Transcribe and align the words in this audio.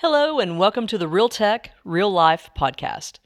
Hello, 0.00 0.38
and 0.38 0.60
welcome 0.60 0.86
to 0.86 0.96
the 0.96 1.08
Real 1.08 1.28
Tech, 1.28 1.72
Real 1.84 2.08
Life 2.08 2.50
podcast. 2.56 3.18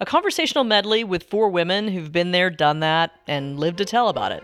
A 0.00 0.04
conversational 0.04 0.64
medley 0.64 1.04
with 1.04 1.30
four 1.30 1.48
women 1.48 1.86
who've 1.86 2.10
been 2.10 2.32
there, 2.32 2.50
done 2.50 2.80
that, 2.80 3.12
and 3.28 3.56
lived 3.56 3.78
to 3.78 3.84
tell 3.84 4.08
about 4.08 4.32
it. 4.32 4.42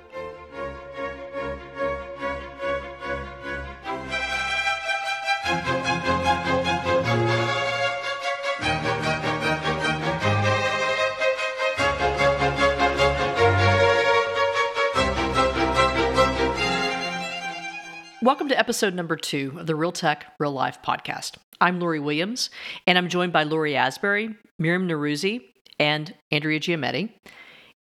Welcome 18.35 18.49
to 18.49 18.59
episode 18.59 18.95
number 18.95 19.15
two 19.15 19.55
of 19.61 19.69
the 19.69 19.77
Real 19.77 19.93
Tech, 19.93 20.35
Real 20.41 20.51
Life 20.51 20.83
podcast. 20.85 21.37
I'm 21.61 21.79
Lori 21.79 22.01
Williams, 22.01 22.51
and 22.85 22.99
I'm 22.99 23.09
joined 23.09 23.33
by 23.33 23.45
Lori 23.45 23.77
Asbury, 23.77 24.35
Miriam 24.59 24.89
Neruzzi, 24.89 25.41
and 25.79 26.13
Andrea 26.33 26.59
Giametti. 26.59 27.13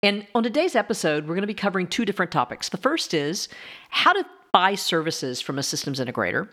And 0.02 0.26
on 0.34 0.42
today's 0.42 0.76
episode, 0.76 1.22
we're 1.22 1.34
going 1.34 1.40
to 1.40 1.46
be 1.46 1.54
covering 1.54 1.86
two 1.86 2.04
different 2.04 2.32
topics. 2.32 2.68
The 2.68 2.76
first 2.76 3.14
is 3.14 3.48
how 3.88 4.12
to 4.12 4.26
buy 4.52 4.74
services 4.74 5.40
from 5.40 5.58
a 5.58 5.62
systems 5.62 5.98
integrator. 5.98 6.50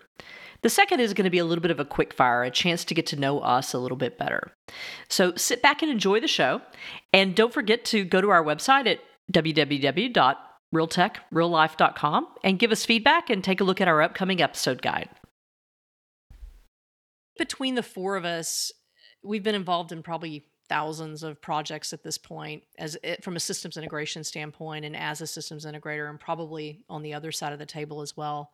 The 0.61 0.69
second 0.69 1.01
is 1.01 1.13
going 1.13 1.25
to 1.25 1.29
be 1.29 1.39
a 1.39 1.45
little 1.45 1.61
bit 1.61 1.69
of 1.69 1.81
a 1.81 1.85
quick 1.85 2.13
fire, 2.13 2.43
a 2.43 2.51
chance 2.51 2.85
to 2.85 2.93
get 2.93 3.05
to 3.07 3.19
know 3.19 3.41
us 3.41 3.73
a 3.73 3.79
little 3.79 3.97
bit 3.97 4.17
better. 4.17 4.53
So 5.09 5.35
sit 5.35 5.61
back 5.61 5.81
and 5.81 5.91
enjoy 5.91 6.21
the 6.21 6.27
show. 6.29 6.61
And 7.11 7.35
don't 7.35 7.53
forget 7.53 7.83
to 7.85 8.05
go 8.05 8.21
to 8.21 8.29
our 8.29 8.45
website 8.45 8.87
at 8.87 8.99
www 9.33 10.37
realtechreallife.com 10.73 12.27
and 12.43 12.59
give 12.59 12.71
us 12.71 12.85
feedback 12.85 13.29
and 13.29 13.43
take 13.43 13.61
a 13.61 13.63
look 13.63 13.81
at 13.81 13.87
our 13.87 14.01
upcoming 14.01 14.41
episode 14.41 14.81
guide. 14.81 15.09
Between 17.37 17.75
the 17.75 17.83
four 17.83 18.15
of 18.15 18.25
us, 18.25 18.71
we've 19.23 19.43
been 19.43 19.55
involved 19.55 19.91
in 19.91 20.03
probably 20.03 20.45
thousands 20.67 21.23
of 21.23 21.41
projects 21.41 21.93
at 21.93 22.03
this 22.03 22.17
point 22.17 22.63
as 22.77 22.95
it, 23.03 23.23
from 23.23 23.35
a 23.35 23.39
systems 23.39 23.75
integration 23.75 24.23
standpoint 24.23 24.85
and 24.85 24.95
as 24.95 25.19
a 25.19 25.27
systems 25.27 25.65
integrator 25.65 26.09
and 26.09 26.19
probably 26.19 26.83
on 26.89 27.01
the 27.01 27.13
other 27.13 27.31
side 27.31 27.53
of 27.53 27.59
the 27.59 27.65
table 27.65 28.01
as 28.01 28.15
well 28.15 28.51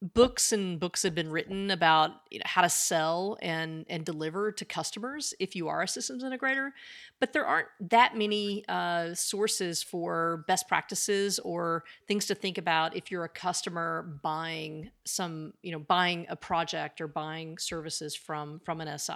books 0.00 0.52
and 0.52 0.78
books 0.78 1.02
have 1.02 1.14
been 1.14 1.30
written 1.30 1.72
about 1.72 2.12
you 2.30 2.38
know, 2.38 2.44
how 2.46 2.62
to 2.62 2.68
sell 2.68 3.36
and 3.42 3.84
and 3.88 4.04
deliver 4.04 4.52
to 4.52 4.64
customers 4.64 5.34
if 5.40 5.56
you 5.56 5.66
are 5.66 5.82
a 5.82 5.88
systems 5.88 6.22
integrator 6.22 6.70
but 7.18 7.32
there 7.32 7.44
aren't 7.44 7.66
that 7.80 8.16
many 8.16 8.64
uh, 8.68 9.12
sources 9.12 9.82
for 9.82 10.44
best 10.46 10.68
practices 10.68 11.40
or 11.40 11.82
things 12.06 12.26
to 12.26 12.34
think 12.36 12.58
about 12.58 12.96
if 12.96 13.10
you're 13.10 13.24
a 13.24 13.28
customer 13.28 14.20
buying 14.22 14.88
some 15.04 15.52
you 15.62 15.72
know 15.72 15.80
buying 15.80 16.26
a 16.28 16.36
project 16.36 17.00
or 17.00 17.08
buying 17.08 17.58
services 17.58 18.14
from 18.14 18.60
from 18.64 18.80
an 18.80 18.98
si 18.98 19.12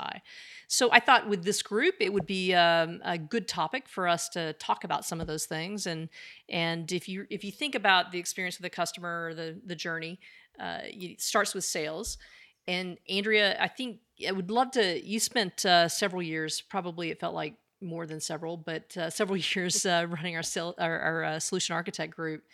so 0.66 0.90
i 0.90 0.98
thought 0.98 1.28
with 1.28 1.44
this 1.44 1.62
group 1.62 1.94
it 2.00 2.12
would 2.12 2.26
be 2.26 2.54
um, 2.54 3.00
a 3.04 3.16
good 3.16 3.46
topic 3.46 3.88
for 3.88 4.08
us 4.08 4.28
to 4.28 4.52
talk 4.54 4.82
about 4.82 5.04
some 5.04 5.20
of 5.20 5.28
those 5.28 5.46
things 5.46 5.86
and 5.86 6.08
and 6.52 6.92
if 6.92 7.08
you 7.08 7.26
if 7.30 7.42
you 7.42 7.50
think 7.50 7.74
about 7.74 8.12
the 8.12 8.18
experience 8.18 8.58
with 8.58 8.64
the 8.64 8.70
customer 8.70 9.34
the 9.34 9.60
the 9.66 9.74
journey 9.74 10.20
uh, 10.58 10.78
it 10.84 11.20
starts 11.20 11.54
with 11.54 11.64
sales. 11.64 12.18
And 12.66 12.98
Andrea, 13.08 13.56
I 13.60 13.68
think 13.68 13.98
I 14.26 14.32
would 14.32 14.50
love 14.50 14.70
to. 14.72 15.04
You 15.04 15.18
spent 15.18 15.64
uh, 15.66 15.88
several 15.88 16.22
years, 16.22 16.60
probably 16.60 17.10
it 17.10 17.20
felt 17.20 17.34
like 17.34 17.54
more 17.80 18.06
than 18.06 18.20
several, 18.20 18.56
but 18.56 18.96
uh, 18.96 19.10
several 19.10 19.36
years 19.36 19.84
uh, 19.84 20.06
running 20.08 20.36
our, 20.36 20.42
sale, 20.42 20.74
our, 20.78 20.98
our 21.00 21.24
uh, 21.24 21.40
solution 21.40 21.74
architect 21.74 22.14
group, 22.14 22.44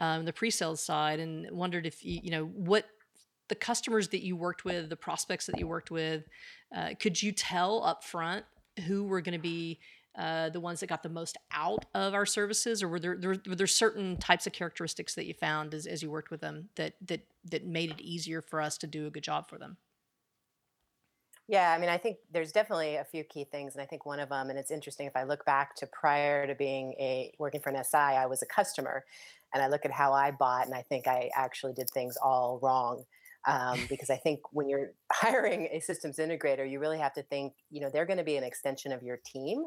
um, 0.00 0.24
the 0.24 0.32
pre-sales 0.32 0.82
side, 0.82 1.20
and 1.20 1.48
wondered 1.50 1.86
if 1.86 2.04
you, 2.04 2.20
you 2.24 2.30
know 2.30 2.46
what 2.46 2.86
the 3.48 3.54
customers 3.54 4.08
that 4.08 4.22
you 4.22 4.34
worked 4.34 4.64
with, 4.64 4.88
the 4.88 4.96
prospects 4.96 5.46
that 5.46 5.58
you 5.58 5.66
worked 5.66 5.90
with, 5.90 6.24
uh, 6.74 6.90
could 6.98 7.22
you 7.22 7.32
tell 7.32 7.84
up 7.84 8.02
front 8.02 8.44
who 8.86 9.04
were 9.04 9.20
going 9.20 9.34
to 9.34 9.38
be 9.38 9.78
uh, 10.16 10.50
the 10.50 10.60
ones 10.60 10.80
that 10.80 10.88
got 10.88 11.02
the 11.02 11.08
most 11.08 11.38
out 11.52 11.86
of 11.94 12.12
our 12.12 12.26
services, 12.26 12.82
or 12.82 12.88
were 12.88 13.00
there, 13.00 13.16
there 13.16 13.36
were 13.46 13.54
there 13.54 13.66
certain 13.66 14.16
types 14.18 14.46
of 14.46 14.52
characteristics 14.52 15.14
that 15.14 15.24
you 15.24 15.32
found 15.32 15.72
as, 15.72 15.86
as 15.86 16.02
you 16.02 16.10
worked 16.10 16.30
with 16.30 16.40
them 16.40 16.68
that 16.76 16.94
that 17.06 17.26
that 17.50 17.64
made 17.64 17.90
it 17.90 18.00
easier 18.00 18.42
for 18.42 18.60
us 18.60 18.76
to 18.78 18.86
do 18.86 19.06
a 19.06 19.10
good 19.10 19.22
job 19.22 19.48
for 19.48 19.58
them? 19.58 19.78
Yeah, 21.48 21.72
I 21.72 21.78
mean, 21.78 21.88
I 21.88 21.98
think 21.98 22.18
there's 22.30 22.52
definitely 22.52 22.96
a 22.96 23.04
few 23.04 23.24
key 23.24 23.44
things, 23.44 23.74
and 23.74 23.82
I 23.82 23.86
think 23.86 24.06
one 24.06 24.20
of 24.20 24.28
them, 24.28 24.48
and 24.48 24.58
it's 24.58 24.70
interesting 24.70 25.06
if 25.06 25.16
I 25.16 25.24
look 25.24 25.44
back 25.44 25.74
to 25.76 25.86
prior 25.86 26.46
to 26.46 26.54
being 26.54 26.92
a 26.98 27.32
working 27.38 27.60
for 27.60 27.70
an 27.70 27.82
SI, 27.82 27.96
I 27.96 28.26
was 28.26 28.42
a 28.42 28.46
customer, 28.46 29.04
and 29.52 29.62
I 29.62 29.68
look 29.68 29.84
at 29.84 29.90
how 29.90 30.12
I 30.12 30.30
bought, 30.30 30.66
and 30.66 30.74
I 30.74 30.82
think 30.82 31.06
I 31.06 31.30
actually 31.34 31.72
did 31.72 31.90
things 31.90 32.16
all 32.22 32.58
wrong. 32.62 33.04
Um, 33.44 33.80
because 33.88 34.08
I 34.08 34.16
think 34.16 34.40
when 34.52 34.68
you're 34.68 34.92
hiring 35.12 35.68
a 35.72 35.80
systems 35.80 36.18
integrator, 36.18 36.70
you 36.70 36.78
really 36.78 36.98
have 36.98 37.14
to 37.14 37.22
think, 37.22 37.54
you 37.70 37.80
know, 37.80 37.90
they're 37.90 38.06
going 38.06 38.18
to 38.18 38.24
be 38.24 38.36
an 38.36 38.44
extension 38.44 38.92
of 38.92 39.02
your 39.02 39.18
team 39.24 39.66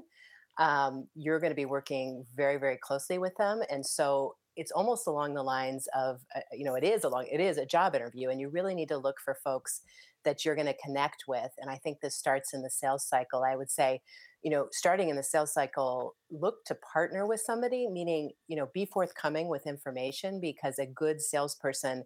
um, 0.57 1.07
you're 1.15 1.39
going 1.39 1.51
to 1.51 1.55
be 1.55 1.65
working 1.65 2.25
very 2.35 2.57
very 2.57 2.77
closely 2.77 3.17
with 3.17 3.35
them 3.37 3.61
and 3.69 3.85
so 3.85 4.35
it's 4.55 4.71
almost 4.71 5.07
along 5.07 5.33
the 5.33 5.43
lines 5.43 5.87
of 5.95 6.21
uh, 6.35 6.39
you 6.53 6.63
know 6.63 6.75
it 6.75 6.83
is 6.83 7.03
along 7.03 7.25
it 7.31 7.39
is 7.39 7.57
a 7.57 7.65
job 7.65 7.95
interview 7.95 8.29
and 8.29 8.39
you 8.39 8.49
really 8.49 8.75
need 8.75 8.89
to 8.89 8.97
look 8.97 9.17
for 9.23 9.37
folks 9.43 9.81
that 10.23 10.43
you're 10.43 10.55
going 10.55 10.67
to 10.67 10.75
connect 10.83 11.25
with 11.27 11.51
and 11.59 11.69
i 11.69 11.75
think 11.77 11.99
this 11.99 12.15
starts 12.15 12.53
in 12.53 12.61
the 12.61 12.69
sales 12.69 13.07
cycle. 13.07 13.43
I 13.43 13.55
would 13.55 13.69
say 13.69 14.01
you 14.43 14.51
know 14.51 14.67
starting 14.71 15.09
in 15.09 15.15
the 15.15 15.23
sales 15.23 15.53
cycle 15.53 16.15
look 16.31 16.63
to 16.65 16.77
partner 16.93 17.27
with 17.27 17.41
somebody 17.41 17.87
meaning 17.87 18.31
you 18.47 18.55
know 18.55 18.69
be 18.73 18.85
forthcoming 18.85 19.49
with 19.49 19.67
information 19.67 20.39
because 20.39 20.79
a 20.79 20.85
good 20.85 21.21
salesperson 21.21 22.03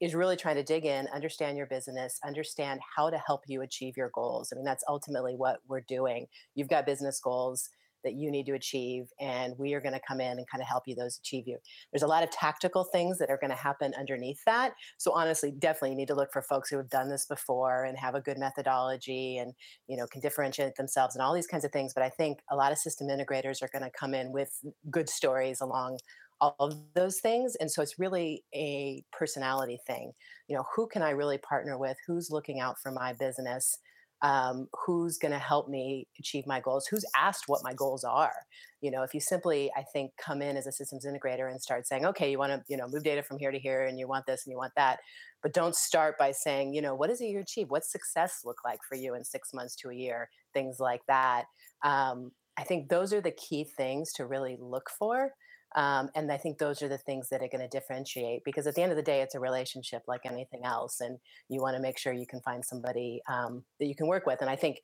is 0.00 0.14
really 0.14 0.36
trying 0.36 0.54
to 0.56 0.62
dig 0.62 0.84
in 0.84 1.08
understand 1.08 1.56
your 1.56 1.66
business 1.66 2.20
understand 2.24 2.80
how 2.96 3.10
to 3.10 3.18
help 3.18 3.42
you 3.48 3.62
achieve 3.62 3.96
your 3.96 4.10
goals. 4.14 4.52
I 4.52 4.56
mean 4.56 4.64
that's 4.64 4.84
ultimately 4.88 5.34
what 5.34 5.58
we're 5.66 5.80
doing. 5.80 6.26
You've 6.54 6.68
got 6.68 6.86
business 6.86 7.20
goals 7.20 7.68
that 8.04 8.14
you 8.14 8.30
need 8.30 8.46
to 8.46 8.52
achieve 8.52 9.06
and 9.20 9.54
we 9.58 9.74
are 9.74 9.80
going 9.80 9.94
to 9.94 10.00
come 10.06 10.20
in 10.20 10.38
and 10.38 10.46
kind 10.50 10.62
of 10.62 10.68
help 10.68 10.84
you 10.86 10.94
those 10.94 11.18
achieve 11.18 11.46
you. 11.46 11.58
There's 11.92 12.02
a 12.02 12.06
lot 12.06 12.22
of 12.22 12.30
tactical 12.30 12.84
things 12.84 13.18
that 13.18 13.30
are 13.30 13.38
going 13.38 13.50
to 13.50 13.56
happen 13.56 13.92
underneath 13.98 14.42
that 14.46 14.72
so 14.96 15.12
honestly 15.12 15.50
definitely 15.50 15.90
you 15.90 15.96
need 15.96 16.08
to 16.08 16.14
look 16.14 16.32
for 16.32 16.42
folks 16.42 16.70
who 16.70 16.76
have 16.76 16.88
done 16.88 17.08
this 17.08 17.26
before 17.26 17.84
and 17.84 17.98
have 17.98 18.14
a 18.14 18.20
good 18.20 18.38
methodology 18.38 19.38
and 19.38 19.52
you 19.86 19.96
know 19.96 20.06
can 20.06 20.20
differentiate 20.20 20.74
themselves 20.76 21.14
and 21.14 21.22
all 21.22 21.34
these 21.34 21.46
kinds 21.46 21.64
of 21.64 21.72
things 21.72 21.92
but 21.94 22.02
i 22.02 22.08
think 22.08 22.38
a 22.50 22.56
lot 22.56 22.72
of 22.72 22.78
system 22.78 23.08
integrators 23.08 23.62
are 23.62 23.68
going 23.72 23.82
to 23.82 23.90
come 23.98 24.14
in 24.14 24.32
with 24.32 24.60
good 24.90 25.08
stories 25.08 25.60
along 25.60 25.98
all 26.40 26.54
of 26.60 26.74
those 26.94 27.18
things 27.20 27.56
and 27.56 27.70
so 27.70 27.82
it's 27.82 27.98
really 27.98 28.44
a 28.54 29.02
personality 29.10 29.78
thing. 29.88 30.12
You 30.46 30.56
know 30.56 30.64
who 30.74 30.86
can 30.86 31.02
i 31.02 31.10
really 31.10 31.38
partner 31.38 31.76
with? 31.76 31.96
Who's 32.06 32.30
looking 32.30 32.60
out 32.60 32.78
for 32.80 32.92
my 32.92 33.12
business 33.12 33.76
um, 34.22 34.68
who's 34.84 35.18
going 35.18 35.32
to 35.32 35.38
help 35.38 35.68
me 35.68 36.06
achieve 36.18 36.46
my 36.46 36.60
goals 36.60 36.86
who's 36.86 37.04
asked 37.16 37.44
what 37.46 37.62
my 37.62 37.72
goals 37.72 38.04
are 38.04 38.34
you 38.80 38.90
know 38.90 39.02
if 39.02 39.14
you 39.14 39.20
simply 39.20 39.70
i 39.76 39.82
think 39.92 40.10
come 40.16 40.42
in 40.42 40.56
as 40.56 40.66
a 40.66 40.72
systems 40.72 41.06
integrator 41.06 41.50
and 41.50 41.60
start 41.60 41.86
saying 41.86 42.04
okay 42.04 42.30
you 42.30 42.38
want 42.38 42.52
to 42.52 42.62
you 42.68 42.76
know 42.76 42.88
move 42.88 43.04
data 43.04 43.22
from 43.22 43.38
here 43.38 43.52
to 43.52 43.58
here 43.58 43.84
and 43.86 43.98
you 43.98 44.08
want 44.08 44.26
this 44.26 44.44
and 44.44 44.52
you 44.52 44.58
want 44.58 44.72
that 44.76 44.98
but 45.42 45.52
don't 45.52 45.76
start 45.76 46.18
by 46.18 46.32
saying 46.32 46.74
you 46.74 46.82
know 46.82 46.94
what 46.94 47.10
is 47.10 47.20
it 47.20 47.26
you 47.26 47.38
achieve? 47.38 47.70
What's 47.70 47.92
success 47.92 48.40
look 48.44 48.58
like 48.64 48.80
for 48.88 48.96
you 48.96 49.14
in 49.14 49.22
six 49.22 49.54
months 49.54 49.76
to 49.76 49.90
a 49.90 49.94
year? 49.94 50.28
things 50.54 50.80
like 50.80 51.02
that 51.06 51.44
um, 51.84 52.32
i 52.56 52.62
think 52.62 52.88
those 52.88 53.12
are 53.12 53.20
the 53.20 53.30
key 53.32 53.64
things 53.64 54.12
to 54.12 54.26
really 54.26 54.56
look 54.60 54.90
for 54.98 55.30
um, 55.76 56.08
and 56.14 56.32
I 56.32 56.36
think 56.36 56.58
those 56.58 56.82
are 56.82 56.88
the 56.88 56.98
things 56.98 57.28
that 57.28 57.42
are 57.42 57.48
going 57.48 57.60
to 57.60 57.68
differentiate 57.68 58.42
because 58.44 58.66
at 58.66 58.74
the 58.74 58.82
end 58.82 58.90
of 58.90 58.96
the 58.96 59.02
day, 59.02 59.20
it's 59.20 59.34
a 59.34 59.40
relationship 59.40 60.02
like 60.08 60.22
anything 60.24 60.64
else. 60.64 61.00
And 61.00 61.18
you 61.48 61.60
want 61.60 61.76
to 61.76 61.82
make 61.82 61.98
sure 61.98 62.12
you 62.12 62.26
can 62.26 62.40
find 62.40 62.64
somebody 62.64 63.20
um, 63.30 63.62
that 63.78 63.86
you 63.86 63.94
can 63.94 64.06
work 64.06 64.26
with. 64.26 64.40
And 64.40 64.48
I 64.48 64.56
think 64.56 64.80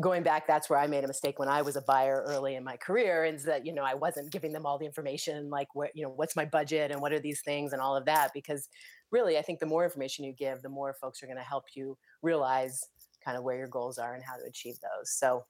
going 0.00 0.22
back, 0.22 0.46
that's 0.46 0.70
where 0.70 0.78
I 0.78 0.86
made 0.86 1.04
a 1.04 1.08
mistake 1.08 1.38
when 1.38 1.50
I 1.50 1.60
was 1.60 1.76
a 1.76 1.82
buyer 1.82 2.24
early 2.26 2.54
in 2.54 2.64
my 2.64 2.76
career, 2.78 3.24
is 3.24 3.44
that 3.44 3.66
you 3.66 3.74
know 3.74 3.84
I 3.84 3.94
wasn't 3.94 4.32
giving 4.32 4.52
them 4.52 4.64
all 4.64 4.78
the 4.78 4.86
information, 4.86 5.50
like 5.50 5.68
what 5.74 5.90
you 5.94 6.02
know, 6.02 6.10
what's 6.10 6.34
my 6.34 6.46
budget 6.46 6.90
and 6.90 7.00
what 7.00 7.12
are 7.12 7.20
these 7.20 7.42
things 7.42 7.74
and 7.74 7.82
all 7.82 7.94
of 7.94 8.06
that. 8.06 8.30
Because 8.32 8.68
really, 9.10 9.36
I 9.36 9.42
think 9.42 9.60
the 9.60 9.66
more 9.66 9.84
information 9.84 10.24
you 10.24 10.32
give, 10.32 10.62
the 10.62 10.70
more 10.70 10.96
folks 10.98 11.22
are 11.22 11.26
going 11.26 11.36
to 11.36 11.42
help 11.42 11.64
you 11.74 11.98
realize 12.22 12.80
kind 13.22 13.36
of 13.36 13.44
where 13.44 13.56
your 13.56 13.68
goals 13.68 13.98
are 13.98 14.14
and 14.14 14.24
how 14.24 14.36
to 14.36 14.48
achieve 14.48 14.76
those. 14.80 15.10
So 15.10 15.44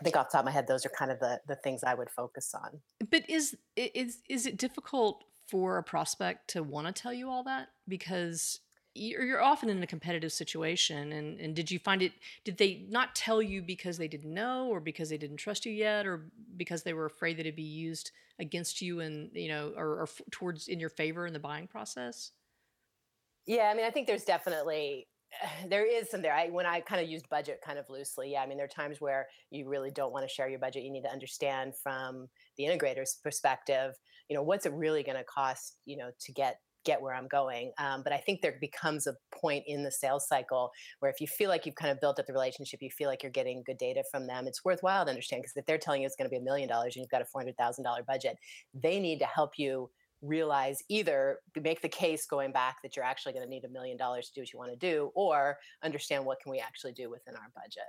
I 0.00 0.04
think 0.04 0.16
off 0.16 0.28
the 0.28 0.32
top 0.32 0.40
of 0.40 0.46
my 0.46 0.50
head, 0.50 0.66
those 0.66 0.84
are 0.84 0.90
kind 0.90 1.10
of 1.10 1.20
the 1.20 1.40
the 1.46 1.56
things 1.56 1.84
I 1.84 1.94
would 1.94 2.10
focus 2.10 2.54
on. 2.54 2.80
But 3.10 3.28
is 3.28 3.56
is 3.76 4.22
is 4.28 4.46
it 4.46 4.56
difficult 4.56 5.24
for 5.48 5.78
a 5.78 5.82
prospect 5.82 6.48
to 6.48 6.62
want 6.62 6.86
to 6.86 7.02
tell 7.02 7.12
you 7.12 7.28
all 7.28 7.44
that 7.44 7.68
because 7.86 8.60
you're, 8.94 9.24
you're 9.24 9.42
often 9.42 9.68
in 9.68 9.82
a 9.82 9.86
competitive 9.86 10.32
situation 10.32 11.12
and 11.12 11.40
and 11.40 11.54
did 11.54 11.70
you 11.70 11.78
find 11.78 12.00
it 12.00 12.12
did 12.44 12.56
they 12.58 12.86
not 12.88 13.14
tell 13.14 13.42
you 13.42 13.60
because 13.60 13.98
they 13.98 14.08
didn't 14.08 14.32
know 14.32 14.68
or 14.68 14.80
because 14.80 15.08
they 15.08 15.18
didn't 15.18 15.36
trust 15.36 15.66
you 15.66 15.72
yet 15.72 16.06
or 16.06 16.28
because 16.56 16.82
they 16.82 16.92
were 16.92 17.06
afraid 17.06 17.36
that 17.36 17.40
it'd 17.40 17.56
be 17.56 17.62
used 17.62 18.12
against 18.38 18.80
you 18.80 19.00
and 19.00 19.30
you 19.34 19.48
know 19.48 19.72
or, 19.76 20.00
or 20.00 20.08
towards 20.30 20.68
in 20.68 20.78
your 20.78 20.88
favor 20.88 21.26
in 21.26 21.32
the 21.32 21.38
buying 21.38 21.66
process 21.66 22.30
yeah 23.46 23.64
i 23.64 23.74
mean 23.74 23.84
i 23.84 23.90
think 23.90 24.06
there's 24.06 24.24
definitely 24.24 25.06
there 25.68 25.86
is 25.86 26.10
some 26.10 26.22
there. 26.22 26.34
I 26.34 26.48
when 26.48 26.66
I 26.66 26.80
kind 26.80 27.02
of 27.02 27.08
used 27.08 27.28
budget 27.28 27.60
kind 27.64 27.78
of 27.78 27.88
loosely. 27.88 28.32
Yeah, 28.32 28.42
I 28.42 28.46
mean 28.46 28.56
there 28.56 28.66
are 28.66 28.68
times 28.68 29.00
where 29.00 29.26
you 29.50 29.68
really 29.68 29.90
don't 29.90 30.12
want 30.12 30.28
to 30.28 30.32
share 30.32 30.48
your 30.48 30.58
budget. 30.58 30.84
You 30.84 30.92
need 30.92 31.02
to 31.02 31.12
understand 31.12 31.74
from 31.82 32.28
the 32.56 32.64
integrator's 32.64 33.18
perspective, 33.22 33.94
you 34.28 34.36
know, 34.36 34.42
what's 34.42 34.66
it 34.66 34.72
really 34.72 35.02
going 35.02 35.18
to 35.18 35.24
cost, 35.24 35.76
you 35.84 35.96
know, 35.96 36.10
to 36.20 36.32
get 36.32 36.58
get 36.84 37.00
where 37.00 37.14
I'm 37.14 37.28
going. 37.28 37.72
Um, 37.78 38.02
but 38.02 38.12
I 38.12 38.18
think 38.18 38.42
there 38.42 38.56
becomes 38.60 39.06
a 39.06 39.14
point 39.34 39.64
in 39.66 39.82
the 39.82 39.90
sales 39.90 40.28
cycle 40.28 40.70
where 41.00 41.10
if 41.10 41.20
you 41.20 41.26
feel 41.26 41.48
like 41.48 41.66
you've 41.66 41.74
kind 41.74 41.90
of 41.90 42.00
built 42.00 42.18
up 42.18 42.26
the 42.26 42.32
relationship, 42.32 42.82
you 42.82 42.90
feel 42.90 43.08
like 43.08 43.22
you're 43.22 43.32
getting 43.32 43.62
good 43.64 43.78
data 43.78 44.04
from 44.10 44.26
them, 44.26 44.46
it's 44.46 44.64
worthwhile 44.64 45.04
to 45.04 45.10
understand 45.10 45.42
because 45.42 45.56
if 45.56 45.66
they're 45.66 45.78
telling 45.78 46.02
you 46.02 46.06
it's 46.06 46.16
going 46.16 46.28
to 46.28 46.30
be 46.30 46.36
a 46.36 46.42
million 46.42 46.68
dollars 46.68 46.94
and 46.94 47.02
you've 47.02 47.10
got 47.10 47.22
a 47.22 47.36
$400,000 47.36 48.06
budget, 48.06 48.36
they 48.74 49.00
need 49.00 49.18
to 49.20 49.26
help 49.26 49.52
you 49.56 49.90
realize 50.24 50.82
either 50.88 51.38
make 51.60 51.82
the 51.82 51.88
case 51.88 52.26
going 52.26 52.52
back 52.52 52.76
that 52.82 52.96
you're 52.96 53.04
actually 53.04 53.32
going 53.32 53.44
to 53.44 53.50
need 53.50 53.64
a 53.64 53.68
million 53.68 53.96
dollars 53.96 54.28
to 54.28 54.34
do 54.34 54.40
what 54.40 54.52
you 54.52 54.58
want 54.58 54.70
to 54.70 54.76
do 54.76 55.10
or 55.14 55.56
understand 55.82 56.24
what 56.24 56.40
can 56.40 56.50
we 56.50 56.58
actually 56.58 56.92
do 56.92 57.10
within 57.10 57.34
our 57.36 57.50
budget 57.54 57.84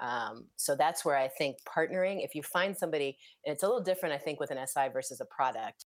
um, 0.00 0.46
so 0.56 0.74
that's 0.74 1.04
where 1.04 1.16
i 1.16 1.28
think 1.28 1.56
partnering 1.66 2.24
if 2.24 2.34
you 2.34 2.42
find 2.42 2.76
somebody 2.76 3.16
and 3.44 3.52
it's 3.52 3.62
a 3.62 3.66
little 3.66 3.82
different 3.82 4.14
i 4.14 4.18
think 4.18 4.40
with 4.40 4.50
an 4.50 4.58
si 4.66 4.88
versus 4.92 5.20
a 5.20 5.26
product 5.26 5.84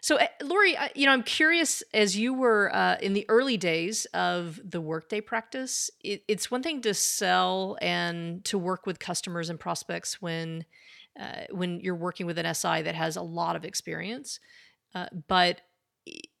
so, 0.00 0.16
uh, 0.16 0.26
Lori, 0.42 0.74
you 0.94 1.06
know, 1.06 1.12
I'm 1.12 1.22
curious 1.22 1.82
as 1.92 2.16
you 2.16 2.32
were 2.32 2.74
uh, 2.74 2.96
in 3.00 3.12
the 3.12 3.26
early 3.28 3.56
days 3.56 4.06
of 4.14 4.58
the 4.64 4.80
Workday 4.80 5.20
practice, 5.20 5.90
it, 6.02 6.22
it's 6.28 6.50
one 6.50 6.62
thing 6.62 6.80
to 6.82 6.94
sell 6.94 7.76
and 7.82 8.44
to 8.46 8.58
work 8.58 8.86
with 8.86 8.98
customers 8.98 9.50
and 9.50 9.60
prospects 9.60 10.22
when 10.22 10.64
uh, 11.20 11.42
when 11.50 11.78
you're 11.80 11.94
working 11.94 12.24
with 12.24 12.38
an 12.38 12.54
SI 12.54 12.82
that 12.82 12.94
has 12.94 13.16
a 13.16 13.22
lot 13.22 13.54
of 13.54 13.64
experience. 13.64 14.40
Uh, 14.94 15.06
but 15.28 15.62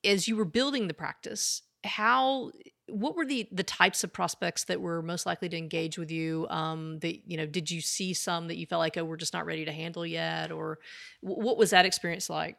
as 0.04 0.28
you 0.28 0.36
were 0.36 0.44
building 0.44 0.88
the 0.88 0.94
practice, 0.94 1.62
how 1.84 2.50
what 2.88 3.16
were 3.16 3.24
the 3.24 3.48
the 3.50 3.62
types 3.62 4.04
of 4.04 4.12
prospects 4.12 4.64
that 4.64 4.80
were 4.80 5.02
most 5.02 5.24
likely 5.26 5.48
to 5.48 5.56
engage 5.56 5.98
with 5.98 6.10
you? 6.10 6.46
Um, 6.50 6.98
that 7.00 7.30
you 7.30 7.36
know, 7.36 7.46
did 7.46 7.70
you 7.70 7.80
see 7.80 8.14
some 8.14 8.48
that 8.48 8.56
you 8.56 8.66
felt 8.66 8.80
like, 8.80 8.96
oh, 8.96 9.04
we're 9.04 9.16
just 9.16 9.32
not 9.32 9.46
ready 9.46 9.64
to 9.64 9.72
handle 9.72 10.04
yet, 10.04 10.52
or 10.52 10.78
what 11.20 11.56
was 11.56 11.70
that 11.70 11.86
experience 11.86 12.28
like? 12.28 12.56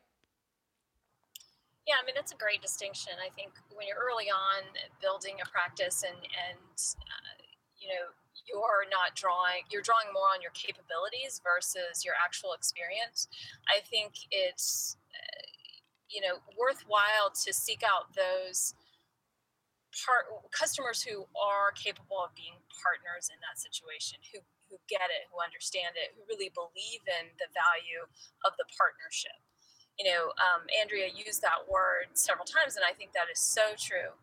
Yeah, 1.88 1.96
I 2.02 2.06
mean 2.06 2.16
that's 2.16 2.32
a 2.32 2.38
great 2.38 2.62
distinction. 2.62 3.14
I 3.20 3.30
think 3.36 3.52
when 3.76 3.88
you're 3.88 4.00
early 4.00 4.32
on 4.32 4.64
building 5.02 5.36
a 5.44 5.50
practice 5.50 6.04
and 6.08 6.16
and 6.16 6.80
uh, 6.98 7.36
you 7.78 7.90
know 7.90 8.16
you're 8.48 8.88
not 8.90 9.16
drawing 9.16 9.64
you're 9.70 9.82
drawing 9.84 10.08
more 10.14 10.28
on 10.34 10.42
your 10.42 10.52
capabilities 10.52 11.42
versus 11.44 12.04
your 12.04 12.16
actual 12.16 12.54
experience. 12.54 13.28
I 13.68 13.84
think 13.84 14.14
it's 14.32 14.98
uh, 15.12 15.53
you 16.14 16.22
know 16.22 16.38
worthwhile 16.54 17.34
to 17.34 17.50
seek 17.52 17.82
out 17.82 18.14
those 18.14 18.78
part 20.06 20.30
customers 20.54 21.02
who 21.02 21.26
are 21.34 21.74
capable 21.74 22.22
of 22.22 22.34
being 22.38 22.58
partners 22.82 23.30
in 23.34 23.38
that 23.42 23.58
situation 23.58 24.22
who 24.32 24.42
who 24.70 24.78
get 24.90 25.10
it 25.10 25.26
who 25.34 25.42
understand 25.42 25.98
it 25.98 26.14
who 26.14 26.22
really 26.30 26.54
believe 26.54 27.02
in 27.10 27.34
the 27.42 27.50
value 27.54 28.06
of 28.46 28.54
the 28.62 28.66
partnership 28.74 29.38
you 30.00 30.10
know, 30.10 30.34
um, 30.42 30.66
Andrea 30.74 31.06
used 31.14 31.42
that 31.42 31.70
word 31.70 32.18
several 32.18 32.46
times, 32.46 32.76
and 32.76 32.86
I 32.86 32.94
think 32.94 33.14
that 33.14 33.30
is 33.32 33.40
so 33.40 33.78
true. 33.78 34.18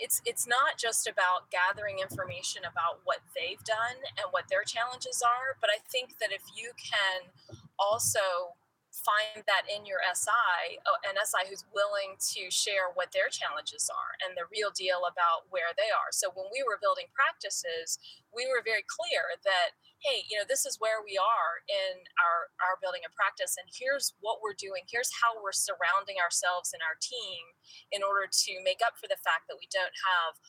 It's 0.00 0.22
it's 0.24 0.46
not 0.46 0.78
just 0.78 1.04
about 1.04 1.50
gathering 1.52 1.98
information 1.98 2.62
about 2.64 3.04
what 3.04 3.20
they've 3.36 3.60
done 3.66 3.98
and 4.16 4.30
what 4.30 4.48
their 4.48 4.64
challenges 4.64 5.20
are, 5.20 5.58
but 5.60 5.68
I 5.68 5.82
think 5.90 6.16
that 6.16 6.32
if 6.32 6.40
you 6.56 6.72
can 6.78 7.28
also 7.76 8.56
find 8.90 9.46
that 9.46 9.70
in 9.70 9.86
your 9.86 10.02
SI, 10.02 10.82
uh, 10.82 10.98
an 11.06 11.14
SI 11.22 11.46
who's 11.46 11.62
willing 11.70 12.18
to 12.34 12.50
share 12.50 12.90
what 12.98 13.14
their 13.14 13.30
challenges 13.30 13.86
are 13.86 14.12
and 14.26 14.34
the 14.34 14.50
real 14.50 14.74
deal 14.74 15.06
about 15.06 15.46
where 15.48 15.70
they 15.78 15.94
are. 15.94 16.10
So 16.10 16.34
when 16.34 16.50
we 16.50 16.66
were 16.66 16.82
building 16.82 17.06
practices, 17.14 18.02
we 18.34 18.50
were 18.50 18.66
very 18.66 18.82
clear 18.86 19.38
that 19.46 19.78
hey, 20.00 20.24
you 20.32 20.40
know, 20.40 20.48
this 20.48 20.64
is 20.64 20.80
where 20.80 21.04
we 21.04 21.20
are 21.20 21.60
in 21.68 22.00
our 22.16 22.48
our 22.64 22.80
building 22.80 23.04
a 23.04 23.12
practice 23.12 23.60
and 23.60 23.68
here's 23.68 24.16
what 24.24 24.40
we're 24.40 24.56
doing. 24.56 24.82
Here's 24.88 25.12
how 25.12 25.36
we're 25.38 25.54
surrounding 25.54 26.16
ourselves 26.18 26.72
and 26.72 26.80
our 26.80 26.96
team 26.98 27.44
in 27.92 28.00
order 28.00 28.24
to 28.24 28.52
make 28.64 28.80
up 28.80 28.96
for 28.96 29.12
the 29.12 29.20
fact 29.20 29.46
that 29.52 29.60
we 29.60 29.68
don't 29.68 29.92
have 29.92 30.40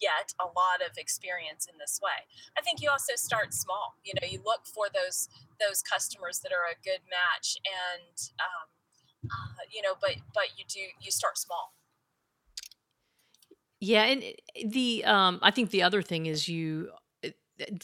yet 0.00 0.32
a 0.40 0.44
lot 0.46 0.80
of 0.84 0.96
experience 0.98 1.66
in 1.70 1.78
this 1.78 2.00
way. 2.02 2.26
I 2.56 2.62
think 2.62 2.80
you 2.80 2.90
also 2.90 3.14
start 3.16 3.54
small. 3.54 3.96
You 4.04 4.14
know, 4.20 4.26
you 4.28 4.40
look 4.44 4.66
for 4.66 4.86
those 4.92 5.28
those 5.60 5.82
customers 5.82 6.40
that 6.40 6.52
are 6.52 6.70
a 6.70 6.76
good 6.82 7.00
match, 7.10 7.56
and 7.66 8.16
um, 8.40 8.66
uh, 9.30 9.62
you 9.72 9.82
know, 9.82 9.94
but 10.00 10.16
but 10.34 10.44
you 10.56 10.64
do 10.68 10.80
you 11.00 11.10
start 11.10 11.38
small. 11.38 11.74
Yeah, 13.80 14.04
and 14.04 14.22
the 14.70 15.04
um, 15.04 15.40
I 15.42 15.50
think 15.50 15.70
the 15.70 15.82
other 15.82 16.02
thing 16.02 16.26
is 16.26 16.48
you 16.48 16.90
uh, 17.24 17.30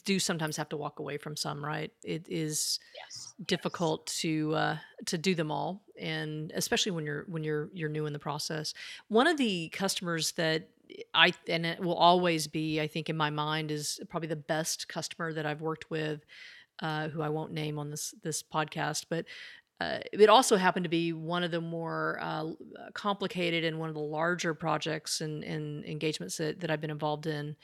do 0.05 0.19
sometimes 0.21 0.57
have 0.57 0.69
to 0.69 0.77
walk 0.77 1.01
away 1.01 1.19
from 1.19 1.37
some, 1.37 1.65
right? 1.65 1.91
It 2.05 2.27
is 2.29 2.79
Yes. 2.95 3.35
Yes. 3.39 3.47
difficult 3.47 4.07
to 4.21 4.55
uh, 4.55 4.77
to 5.07 5.19
do 5.19 5.35
them 5.35 5.51
all, 5.51 5.83
and 6.01 6.53
especially 6.55 6.93
when 6.93 7.05
you're 7.05 7.25
when 7.29 7.43
you're 7.43 7.69
you're 7.73 7.89
new 7.89 8.07
in 8.07 8.13
the 8.13 8.19
process. 8.19 8.75
One 9.09 9.27
of 9.27 9.39
the 9.39 9.71
customers 9.71 10.33
that 10.33 10.69
I 11.14 11.32
and 11.49 11.67
it 11.67 11.81
will 11.81 11.94
always 11.96 12.46
be, 12.46 12.81
I 12.81 12.87
think, 12.87 13.08
in 13.08 13.17
my 13.17 13.31
mind, 13.31 13.70
is 13.70 14.00
probably 14.08 14.29
the 14.29 14.37
best 14.37 14.88
customer 14.88 15.32
that 15.32 15.46
I've 15.46 15.61
worked 15.61 15.90
with, 15.90 16.25
uh, 16.81 17.08
who 17.08 17.23
I 17.23 17.29
won't 17.29 17.52
name 17.52 17.79
on 17.79 17.90
this 17.90 18.14
this 18.23 18.43
podcast, 18.43 19.06
but 19.08 19.26
uh, 19.81 19.99
it 20.12 20.29
also 20.29 20.56
happened 20.56 20.85
to 20.85 20.90
be 20.90 21.12
one 21.12 21.44
of 21.44 21.50
the 21.50 21.61
more 21.61 22.19
uh, 22.20 22.50
complicated 22.94 23.64
and 23.64 23.79
one 23.79 23.88
of 23.88 23.94
the 23.94 24.00
larger 24.00 24.52
projects 24.52 25.20
and, 25.20 25.44
and 25.44 25.85
engagements 25.85 26.37
that, 26.37 26.61
that 26.61 26.70
I've 26.70 26.81
been 26.81 26.90
involved 26.90 27.26
in. 27.26 27.55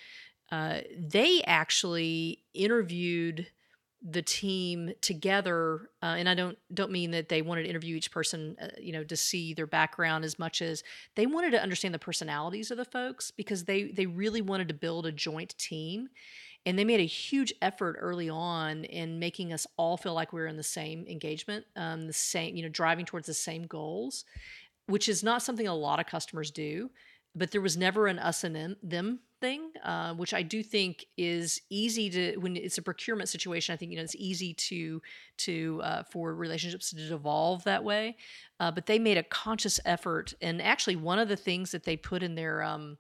Uh, 0.53 0.81
they 0.97 1.43
actually 1.47 2.45
interviewed 2.53 3.49
the 4.07 4.21
team 4.21 4.93
together 5.01 5.89
uh, 6.03 6.15
and 6.19 6.29
i 6.29 6.35
don't 6.35 6.59
don't 6.75 6.91
mean 6.91 7.11
that 7.11 7.31
they 7.31 7.41
wanted 7.41 7.63
to 7.63 7.71
interview 7.71 7.97
each 7.97 8.11
person 8.11 8.55
uh, 8.61 8.69
you 8.79 8.93
know 8.93 9.03
to 9.03 9.17
see 9.17 9.55
their 9.55 9.67
background 9.67 10.25
as 10.25 10.39
much 10.39 10.61
as 10.61 10.83
they 11.17 11.25
wanted 11.25 11.51
to 11.53 11.63
understand 11.63 11.95
the 11.95 11.99
personalities 11.99 12.71
of 12.71 12.77
the 12.77 12.85
folks 12.85 13.31
because 13.31 13.65
they 13.65 13.85
they 13.85 14.07
really 14.07 14.43
wanted 14.43 14.69
to 14.69 14.75
build 14.75 15.07
a 15.07 15.13
joint 15.13 15.57
team. 15.59 16.09
And 16.67 16.79
they 16.79 16.85
made 16.85 17.01
a 17.01 17.07
huge 17.07 17.53
effort 17.61 17.99
early 18.01 18.31
on 18.31 18.85
in 18.85 19.19
making 19.19 19.53
us 19.53 19.67
all 19.77 19.99
feel 19.99 20.15
like 20.15 20.33
we 20.33 20.41
were 20.41 20.47
in 20.47 20.57
the 20.57 20.63
same 20.63 21.07
engagement 21.07 21.67
um, 21.77 22.07
the 22.07 22.13
same 22.13 22.57
you 22.57 22.63
know 22.63 22.71
driving 22.71 23.05
towards 23.05 23.27
the 23.27 23.35
same 23.35 23.67
goals 23.67 24.25
which 24.87 25.07
is 25.07 25.23
not 25.23 25.43
something 25.43 25.67
a 25.67 25.75
lot 25.75 26.01
of 26.01 26.07
customers 26.07 26.51
do 26.51 26.89
but 27.35 27.51
there 27.51 27.61
was 27.61 27.77
never 27.77 28.07
an 28.07 28.19
us 28.19 28.45
and 28.45 28.57
them 28.57 28.77
them 28.83 29.21
uh, 29.85 30.15
which 30.15 30.33
I 30.35 30.43
do 30.43 30.63
think 30.63 31.07
is 31.17 31.61
easy 31.71 32.11
to 32.11 32.37
when 32.37 32.57
it's 32.57 32.79
a 32.79 32.83
procurement 32.83 33.29
situation. 33.29 33.73
I 33.73 33.77
think 33.77 33.91
you 33.91 33.97
know 33.97 34.03
it's 34.03 34.17
easy 34.17 34.55
to 34.55 35.03
to 35.39 35.81
uh, 35.83 36.03
for 36.11 36.35
relationships 36.35 36.91
to 36.91 37.09
devolve 37.09 37.65
that 37.65 37.85
way. 37.85 38.17
Uh, 38.61 38.71
but 38.71 38.87
they 38.87 38.99
made 38.99 39.19
a 39.19 39.23
conscious 39.23 39.81
effort, 39.85 40.35
and 40.41 40.63
actually 40.63 40.97
one 40.97 41.19
of 41.19 41.29
the 41.29 41.37
things 41.37 41.71
that 41.73 41.85
they 41.85 41.97
put 41.97 42.23
in 42.23 42.35
their 42.35 42.63
um, 42.63 42.99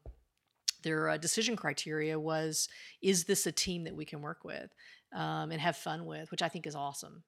their 0.85 1.08
uh, 1.08 1.17
decision 1.17 1.56
criteria 1.56 2.19
was, 2.20 2.69
is 3.02 3.25
this 3.25 3.46
a 3.46 3.52
team 3.52 3.85
that 3.85 3.96
we 3.96 4.05
can 4.05 4.23
work 4.23 4.44
with 4.44 4.73
um, 5.12 5.51
and 5.51 5.60
have 5.60 5.77
fun 5.77 6.06
with, 6.06 6.31
which 6.31 6.43
I 6.43 6.48
think 6.48 6.67
is 6.67 6.77
awesome. 6.77 7.24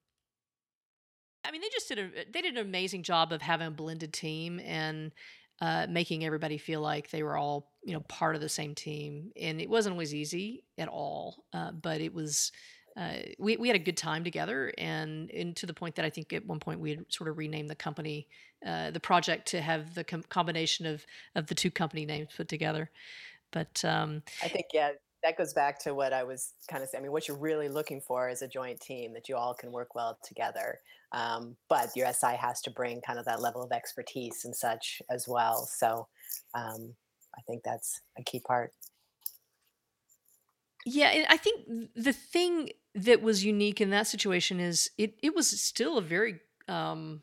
I 1.45 1.51
mean, 1.51 1.61
they 1.61 1.69
just 1.73 1.89
did 1.89 1.99
a 1.99 2.11
they 2.33 2.43
did 2.43 2.57
an 2.57 2.67
amazing 2.67 3.03
job 3.03 3.33
of 3.33 3.41
having 3.41 3.69
a 3.69 3.71
blended 3.71 4.13
team 4.13 4.61
and 4.65 5.13
uh, 5.61 5.87
making 5.89 6.25
everybody 6.25 6.59
feel 6.59 6.81
like 6.81 7.11
they 7.11 7.23
were 7.23 7.37
all 7.37 7.71
you 7.83 7.93
know 7.93 8.01
part 8.01 8.35
of 8.35 8.41
the 8.41 8.49
same 8.49 8.75
team 8.75 9.31
and 9.41 9.61
it 9.61 9.71
wasn't 9.71 9.93
always 9.93 10.15
easy 10.15 10.65
at 10.79 10.89
all 10.89 11.45
uh, 11.53 11.71
but 11.71 12.01
it 12.01 12.13
was 12.13 12.53
uh, 12.97 13.17
we, 13.39 13.59
we 13.59 13.69
had 13.69 13.77
a 13.77 13.81
good 13.81 13.97
time 13.97 14.25
together 14.25 14.73
and, 14.79 15.31
and 15.31 15.55
to 15.55 15.67
the 15.67 15.75
point 15.75 15.95
that 15.95 16.05
i 16.05 16.11
think 16.11 16.33
at 16.33 16.47
one 16.47 16.61
point 16.61 16.81
we 16.81 16.91
had 16.91 17.05
sort 17.09 17.29
of 17.29 17.39
renamed 17.39 17.71
the 17.71 17.75
company 17.75 18.27
uh, 18.65 18.91
the 18.91 19.01
project 19.01 19.47
to 19.49 19.61
have 19.61 19.95
the 19.95 20.03
com- 20.03 20.25
combination 20.29 20.87
of 20.87 21.05
of 21.35 21.47
the 21.47 21.55
two 21.55 21.71
company 21.71 22.07
names 22.07 22.31
put 22.37 22.49
together. 22.49 22.91
But 23.53 23.85
um, 23.85 24.23
I 24.43 24.49
think, 24.49 24.67
yeah, 24.73 24.93
that 25.27 25.37
goes 25.37 25.53
back 25.53 25.81
to 25.81 25.93
what 25.93 26.13
I 26.13 26.23
was 26.23 26.53
kind 26.71 26.85
of 26.85 26.89
saying. 26.89 27.03
I 27.03 27.03
mean, 27.03 27.11
what 27.11 27.27
you're 27.27 27.37
really 27.37 27.69
looking 27.69 28.01
for 28.01 28.29
is 28.29 28.43
a 28.43 28.49
joint 28.49 28.81
team 28.81 29.13
that 29.15 29.29
you 29.29 29.37
all 29.37 29.55
can 29.55 29.73
work 29.73 29.97
well 29.97 30.17
together. 30.23 30.79
Um, 31.11 31.57
but 31.69 31.91
your 31.97 32.13
SI 32.13 32.37
has 32.37 32.61
to 32.63 32.71
bring 32.71 33.01
kind 33.01 33.19
of 33.19 33.25
that 33.25 33.43
level 33.43 33.63
of 33.63 33.73
expertise 33.73 34.45
and 34.45 34.55
such 34.55 35.03
as 35.11 35.27
well. 35.27 35.67
So 35.67 36.07
um, 36.55 36.95
I 37.37 37.41
think 37.43 37.65
that's 37.65 38.01
a 38.17 38.23
key 38.23 38.41
part. 38.41 38.73
yeah 40.87 41.25
i 41.29 41.37
think 41.37 41.67
the 41.97 42.13
thing 42.13 42.71
that 42.95 43.21
was 43.21 43.45
unique 43.45 43.81
in 43.81 43.91
that 43.91 44.07
situation 44.07 44.61
is 44.61 44.89
it, 44.97 45.15
it 45.23 45.35
was 45.35 45.49
still 45.61 45.99
a 45.99 46.03
very 46.03 46.39
um, 46.69 47.23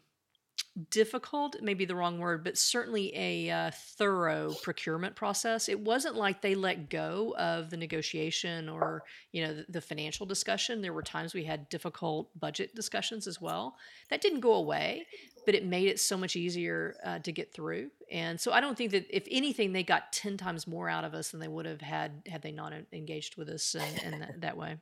difficult, 0.89 1.57
maybe 1.61 1.85
the 1.85 1.95
wrong 1.95 2.19
word, 2.19 2.43
but 2.43 2.57
certainly 2.57 3.11
a 3.15 3.49
uh, 3.49 3.71
thorough 3.97 4.53
procurement 4.63 5.15
process. 5.15 5.69
It 5.69 5.79
wasn't 5.79 6.15
like 6.15 6.41
they 6.41 6.55
let 6.55 6.89
go 6.89 7.35
of 7.37 7.69
the 7.69 7.77
negotiation 7.77 8.69
or, 8.69 9.03
you 9.31 9.45
know, 9.45 9.53
the, 9.53 9.65
the 9.69 9.81
financial 9.81 10.25
discussion. 10.25 10.81
There 10.81 10.93
were 10.93 11.03
times 11.03 11.33
we 11.33 11.43
had 11.43 11.69
difficult 11.69 12.29
budget 12.39 12.73
discussions 12.73 13.27
as 13.27 13.39
well. 13.39 13.75
That 14.09 14.21
didn't 14.21 14.39
go 14.39 14.53
away, 14.53 15.05
but 15.45 15.53
it 15.53 15.63
made 15.65 15.87
it 15.87 15.99
so 15.99 16.17
much 16.17 16.35
easier 16.35 16.95
uh, 17.05 17.19
to 17.19 17.31
get 17.31 17.53
through. 17.53 17.91
And 18.11 18.39
so 18.41 18.51
I 18.51 18.59
don't 18.59 18.77
think 18.77 18.91
that 18.91 19.05
if 19.15 19.27
anything, 19.29 19.73
they 19.73 19.83
got 19.83 20.11
10 20.11 20.37
times 20.37 20.65
more 20.65 20.89
out 20.89 21.03
of 21.03 21.13
us 21.13 21.29
than 21.29 21.39
they 21.39 21.47
would 21.47 21.65
have 21.67 21.81
had 21.81 22.23
had 22.27 22.41
they 22.41 22.51
not 22.51 22.73
engaged 22.91 23.37
with 23.37 23.49
us 23.49 23.75
in, 23.75 24.13
in 24.13 24.19
that, 24.21 24.41
that 24.41 24.57
way. 24.57 24.77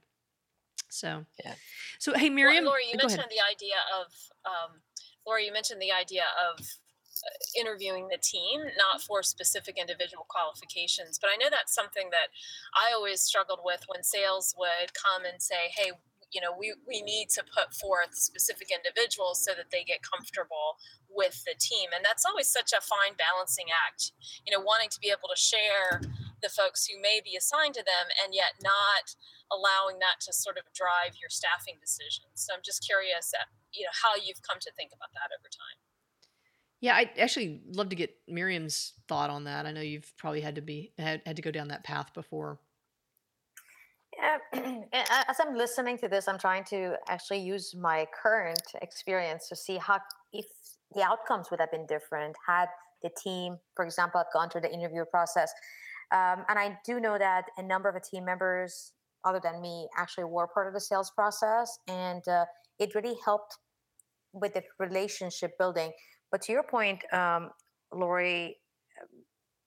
So, 0.90 1.26
Yeah. 1.44 1.54
so 2.00 2.14
hey, 2.14 2.30
Well, 2.30 2.36
Miriam, 2.36 2.66
Lori, 2.66 2.84
you 2.86 2.98
go 2.98 3.08
ahead. 3.08 3.18
mentioned 3.18 3.32
the 3.32 3.44
idea 3.50 3.76
of 4.00 4.08
um, 4.46 4.82
Laura, 5.26 5.44
you 5.44 5.54
mentioned 5.54 5.82
the 5.82 5.92
idea 5.92 6.26
of 6.38 6.60
uh, 6.60 7.60
interviewing 7.60 8.08
the 8.08 8.18
team, 8.18 8.62
not 8.78 9.02
for 9.02 9.22
specific 9.22 9.78
individual 9.78 10.26
qualifications. 10.30 11.20
But 11.20 11.30
I 11.34 11.38
know 11.38 11.50
that's 11.52 11.74
something 11.74 12.10
that 12.12 12.34
I 12.74 12.94
always 12.94 13.22
struggled 13.22 13.60
with 13.64 13.84
when 13.88 14.04
sales 14.04 14.56
would 14.58 14.94
come 14.94 15.26
and 15.26 15.42
say, 15.42 15.70
hey, 15.76 15.92
you 16.32 16.40
know, 16.40 16.56
we, 16.58 16.74
we 16.88 17.02
need 17.04 17.28
to 17.36 17.44
put 17.44 17.76
forth 17.76 18.16
specific 18.16 18.72
individuals 18.72 19.44
so 19.44 19.52
that 19.52 19.70
they 19.70 19.84
get 19.84 20.00
comfortable 20.02 20.80
with 21.12 21.44
the 21.44 21.54
team. 21.60 21.92
And 21.94 22.04
that's 22.04 22.24
always 22.26 22.48
such 22.48 22.72
a 22.72 22.80
fine 22.80 23.20
balancing 23.20 23.68
act, 23.68 24.16
you 24.48 24.56
know, 24.56 24.64
wanting 24.64 24.90
to 24.90 25.00
be 25.00 25.12
able 25.12 25.28
to 25.28 25.40
share 25.40 26.00
the 26.42 26.50
folks 26.50 26.88
who 26.88 27.00
may 27.00 27.20
be 27.20 27.36
assigned 27.36 27.76
to 27.76 27.84
them 27.84 28.10
and 28.24 28.34
yet 28.34 28.58
not 28.64 29.14
allowing 29.52 30.00
that 30.00 30.24
to 30.24 30.32
sort 30.32 30.58
of 30.58 30.64
drive 30.74 31.20
your 31.20 31.30
staffing 31.30 31.76
decisions. 31.84 32.32
So 32.34 32.56
I'm 32.56 32.64
just 32.64 32.82
curious 32.88 33.36
at, 33.36 33.52
you 33.74 33.84
know, 33.84 33.96
how 34.04 34.16
you've 34.16 34.42
come 34.48 34.60
to 34.60 34.72
think 34.78 34.92
about 34.94 35.10
that 35.14 35.30
over 35.38 35.48
time. 35.48 35.78
Yeah, 36.82 36.96
I'd 36.96 37.18
actually 37.20 37.62
love 37.68 37.90
to 37.90 37.96
get 37.96 38.16
Miriam's 38.28 38.94
thought 39.08 39.30
on 39.30 39.44
that. 39.44 39.66
I 39.66 39.72
know 39.72 39.82
you've 39.82 40.12
probably 40.18 40.42
had 40.42 40.56
to 40.56 40.62
be 40.62 40.94
had, 40.98 41.22
had 41.26 41.36
to 41.36 41.42
go 41.42 41.52
down 41.52 41.68
that 41.68 41.84
path 41.84 42.14
before. 42.14 42.60
Yeah, 44.18 44.38
as 44.94 45.38
I'm 45.40 45.56
listening 45.56 45.98
to 46.00 46.08
this, 46.08 46.28
I'm 46.28 46.40
trying 46.40 46.64
to 46.66 46.96
actually 47.08 47.40
use 47.40 47.76
my 47.76 48.08
current 48.22 48.62
experience 48.82 49.48
to 49.50 49.56
see 49.56 49.78
how 49.78 50.00
if 50.34 50.46
the 50.94 51.04
outcomes 51.04 51.50
would 51.52 51.60
have 51.60 51.72
been 51.72 51.86
different 51.86 52.36
had 52.46 52.68
the 53.02 53.10
team, 53.22 53.58
for 53.76 53.86
example, 53.86 54.20
had 54.20 54.28
gone 54.34 54.50
through 54.50 54.62
the 54.62 54.74
interview 54.74 55.06
process. 55.06 55.52
Um, 56.12 56.46
and 56.50 56.60
I 56.60 56.78
do 56.86 57.00
know 57.00 57.18
that 57.18 57.46
a 57.58 57.64
number 57.64 57.90
of 57.90 57.96
the 57.96 58.02
team 58.02 58.26
members, 58.26 58.92
other 59.24 59.40
than 59.42 59.62
me, 59.62 59.88
actually 59.98 60.26
were 60.26 60.48
part 60.48 60.68
of 60.68 60.74
the 60.74 60.82
sales 60.82 61.12
process, 61.12 61.80
and 61.88 62.28
uh, 62.28 62.46
it 62.82 62.94
really 62.96 63.16
helped 63.24 63.58
with 64.34 64.54
the 64.54 64.64
relationship 64.80 65.52
building 65.58 65.92
but 66.32 66.42
to 66.44 66.52
your 66.54 66.64
point, 66.64 67.04
um, 67.14 67.52
Lori, 67.94 68.58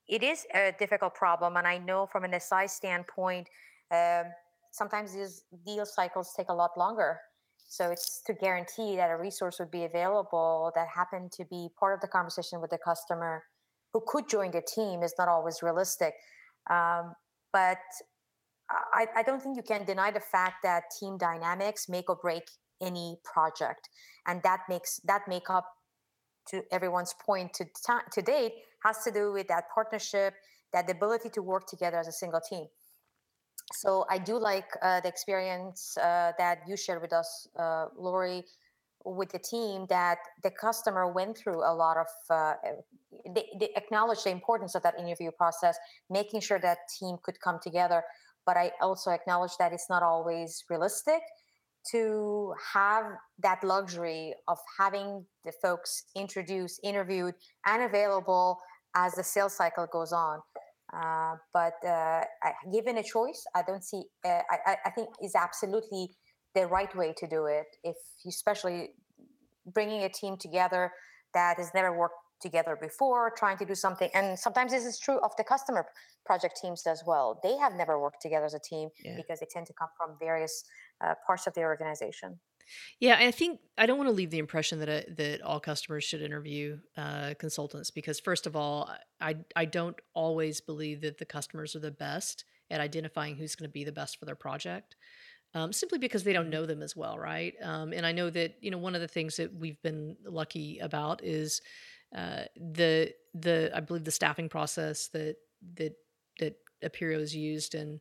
it 0.09 0.23
is 0.23 0.47
a 0.55 0.73
difficult 0.79 1.15
problem, 1.15 1.57
and 1.57 1.67
I 1.67 1.79
know 1.79 2.07
from 2.11 2.25
an 2.25 2.39
SI 2.41 2.67
standpoint, 2.67 3.49
um, 3.91 4.25
sometimes 4.73 5.13
these 5.13 5.45
deal 5.67 5.87
cycles 5.87 6.33
take 6.37 6.49
a 6.49 6.55
lot 6.55 6.71
longer. 6.77 7.21
So 7.69 7.91
it's 7.91 8.23
to 8.27 8.35
guarantee 8.35 8.97
that 8.97 9.11
a 9.11 9.17
resource 9.17 9.59
would 9.59 9.71
be 9.71 9.85
available 9.85 10.73
that 10.75 10.89
happened 10.89 11.33
to 11.33 11.45
be 11.47 11.69
part 11.79 11.95
of 11.95 12.01
the 12.01 12.09
conversation 12.09 12.61
with 12.61 12.71
the 12.71 12.79
customer 12.79 13.43
who 13.93 14.03
could 14.07 14.29
join 14.29 14.51
the 14.51 14.63
team 14.63 15.03
is 15.03 15.15
not 15.19 15.29
always 15.29 15.63
realistic. 15.63 16.15
Um, 16.71 17.15
but 17.53 17.79
I, 18.71 19.07
I, 19.17 19.23
don't 19.23 19.41
think 19.43 19.57
you 19.57 19.63
can 19.63 19.85
deny 19.85 20.11
the 20.11 20.21
fact 20.21 20.57
that 20.63 20.85
team 20.99 21.19
dynamics 21.19 21.89
make 21.89 22.09
or 22.09 22.17
break 22.17 22.45
any 22.81 23.19
project, 23.25 23.89
and 24.27 24.43
that 24.43 24.61
makes 24.69 25.01
that 25.05 25.23
make 25.29 25.51
up 25.51 25.67
to 26.49 26.63
everyone's 26.71 27.15
point 27.25 27.53
to, 27.55 27.65
to 28.13 28.23
date 28.23 28.53
has 28.85 29.03
to 29.03 29.11
do 29.11 29.33
with 29.33 29.49
that 29.49 29.65
partnership, 29.75 30.35
that 30.73 30.87
the 30.87 30.93
ability 30.93 31.31
to 31.31 31.43
work 31.43 31.67
together 31.67 31.99
as 31.99 32.09
a 32.09 32.13
single 32.13 32.41
team. 32.41 32.67
So 33.73 34.05
I 34.11 34.19
do 34.19 34.39
like 34.39 34.67
uh, 34.83 35.01
the 35.01 35.09
experience 35.09 35.97
uh, 35.97 36.33
that 36.37 36.59
you 36.69 36.77
shared 36.77 37.01
with 37.01 37.13
us, 37.13 37.49
uh, 37.59 37.87
Lori, 37.97 38.45
with 39.07 39.31
the 39.31 39.39
team 39.39 39.87
that 39.89 40.19
the 40.43 40.51
customer 40.51 41.11
went 41.11 41.37
through 41.37 41.61
a 41.65 41.73
lot 41.75 41.97
of, 41.97 42.07
uh, 42.31 42.55
they, 43.35 43.47
they 43.59 43.71
acknowledge 43.77 44.23
the 44.25 44.31
importance 44.31 44.75
of 44.75 44.83
that 44.83 44.99
interview 44.99 45.31
process, 45.31 45.79
making 46.11 46.41
sure 46.41 46.59
that 46.59 46.79
team 46.99 47.17
could 47.23 47.41
come 47.41 47.59
together. 47.63 48.03
But 48.45 48.59
I 48.59 48.73
also 48.83 49.11
acknowledge 49.11 49.53
that 49.59 49.73
it's 49.73 49.89
not 49.89 50.03
always 50.03 50.65
realistic 50.69 51.23
to 51.91 52.55
have 52.73 53.05
that 53.43 53.63
luxury 53.63 54.35
of 54.49 54.59
having 54.79 55.27
the 55.45 55.53
folks 55.63 56.05
introduced, 56.17 56.81
interviewed, 56.83 57.35
and 57.67 57.83
available 57.83 58.59
as 58.97 59.15
the 59.15 59.25
sales 59.25 59.57
cycle 59.57 59.87
goes 59.93 60.13
on. 60.13 60.41
Uh, 60.93 61.35
but 61.53 61.75
uh, 61.87 62.23
given 62.73 62.99
a 62.99 63.03
choice, 63.03 63.45
I 63.55 63.63
don't 63.67 63.83
see. 63.83 64.03
Uh, 64.25 64.41
I, 64.51 64.77
I 64.87 64.91
think 64.91 65.09
is 65.23 65.35
absolutely 65.35 66.11
the 66.55 66.67
right 66.67 66.95
way 66.95 67.13
to 67.17 67.27
do 67.27 67.47
it. 67.47 67.67
If 67.83 67.97
you, 68.25 68.29
especially 68.29 68.91
bringing 69.67 70.05
a 70.05 70.09
team 70.09 70.37
together 70.37 70.93
that 71.33 71.57
has 71.59 71.71
never 71.75 71.97
worked 71.97 72.15
together 72.41 72.79
before, 72.81 73.33
trying 73.37 73.57
to 73.59 73.65
do 73.65 73.75
something, 73.75 74.11
and 74.15 74.39
sometimes 74.39 74.71
this 74.71 74.85
is 74.85 74.99
true 74.99 75.19
of 75.25 75.33
the 75.37 75.45
customer 75.45 75.85
project 76.25 76.59
teams 76.61 76.87
as 76.87 77.03
well. 77.07 77.41
They 77.43 77.57
have 77.57 77.73
never 77.73 78.01
worked 78.01 78.23
together 78.23 78.45
as 78.45 78.55
a 78.55 78.61
team 78.61 78.91
yeah. 79.03 79.17
because 79.17 79.41
they 79.41 79.47
tend 79.51 79.67
to 79.67 79.73
come 79.73 79.89
from 79.97 80.17
various 80.21 80.65
uh, 81.03 81.15
parts 81.27 81.47
of 81.47 81.55
the 81.55 81.63
organization. 81.63 82.39
Yeah, 82.99 83.17
I 83.19 83.31
think 83.31 83.61
I 83.77 83.87
don't 83.87 83.99
want 83.99 84.09
to 84.09 84.15
leave 84.15 84.31
the 84.31 84.39
impression 84.39 84.81
that 84.81 84.89
uh, 84.89 85.03
that 85.17 85.43
all 85.43 85.61
customers 85.61 86.05
should 86.05 86.23
interview 86.23 86.79
uh, 86.97 87.35
consultants 87.39 87.91
because 87.91 88.21
first 88.21 88.47
of 88.47 88.57
all, 88.57 88.91
I 89.21 89.37
I 89.55 89.65
don't 89.65 89.97
always 90.15 90.61
believe 90.61 91.03
that 91.03 91.19
the 91.19 91.25
customers 91.25 91.77
are 91.77 91.81
the 91.81 91.91
best 91.91 92.45
at 92.71 92.81
identifying 92.81 93.37
who's 93.37 93.55
going 93.55 93.69
to 93.69 93.73
be 93.73 93.85
the 93.85 93.93
best 93.93 94.19
for 94.19 94.25
their 94.25 94.35
project. 94.35 94.97
Um, 95.57 95.73
simply 95.73 95.99
because 95.99 96.25
they 96.25 96.33
don't 96.33 96.51
know 96.51 96.67
them 96.67 96.83
as 96.83 96.97
well, 96.97 97.17
right? 97.17 97.55
Um, 97.63 97.93
and 97.93 98.05
I 98.05 98.11
know 98.11 98.29
that 98.31 98.57
you 98.61 98.71
know 98.71 98.79
one 98.79 98.95
of 98.95 99.01
the 99.01 99.09
things 99.09 99.37
that 99.37 99.55
we've 99.55 99.81
been 99.83 100.17
lucky 100.25 100.79
about 100.79 101.23
is 101.23 101.61
uh, 102.17 102.45
the 102.57 103.13
the 103.35 103.71
I 103.75 103.81
believe 103.81 104.05
the 104.05 104.11
staffing 104.11 104.49
process 104.49 105.09
that 105.09 105.37
that 105.77 105.95
that 106.41 106.57
Appirio 106.83 107.21
has 107.21 107.35
used 107.35 107.75
and 107.75 108.01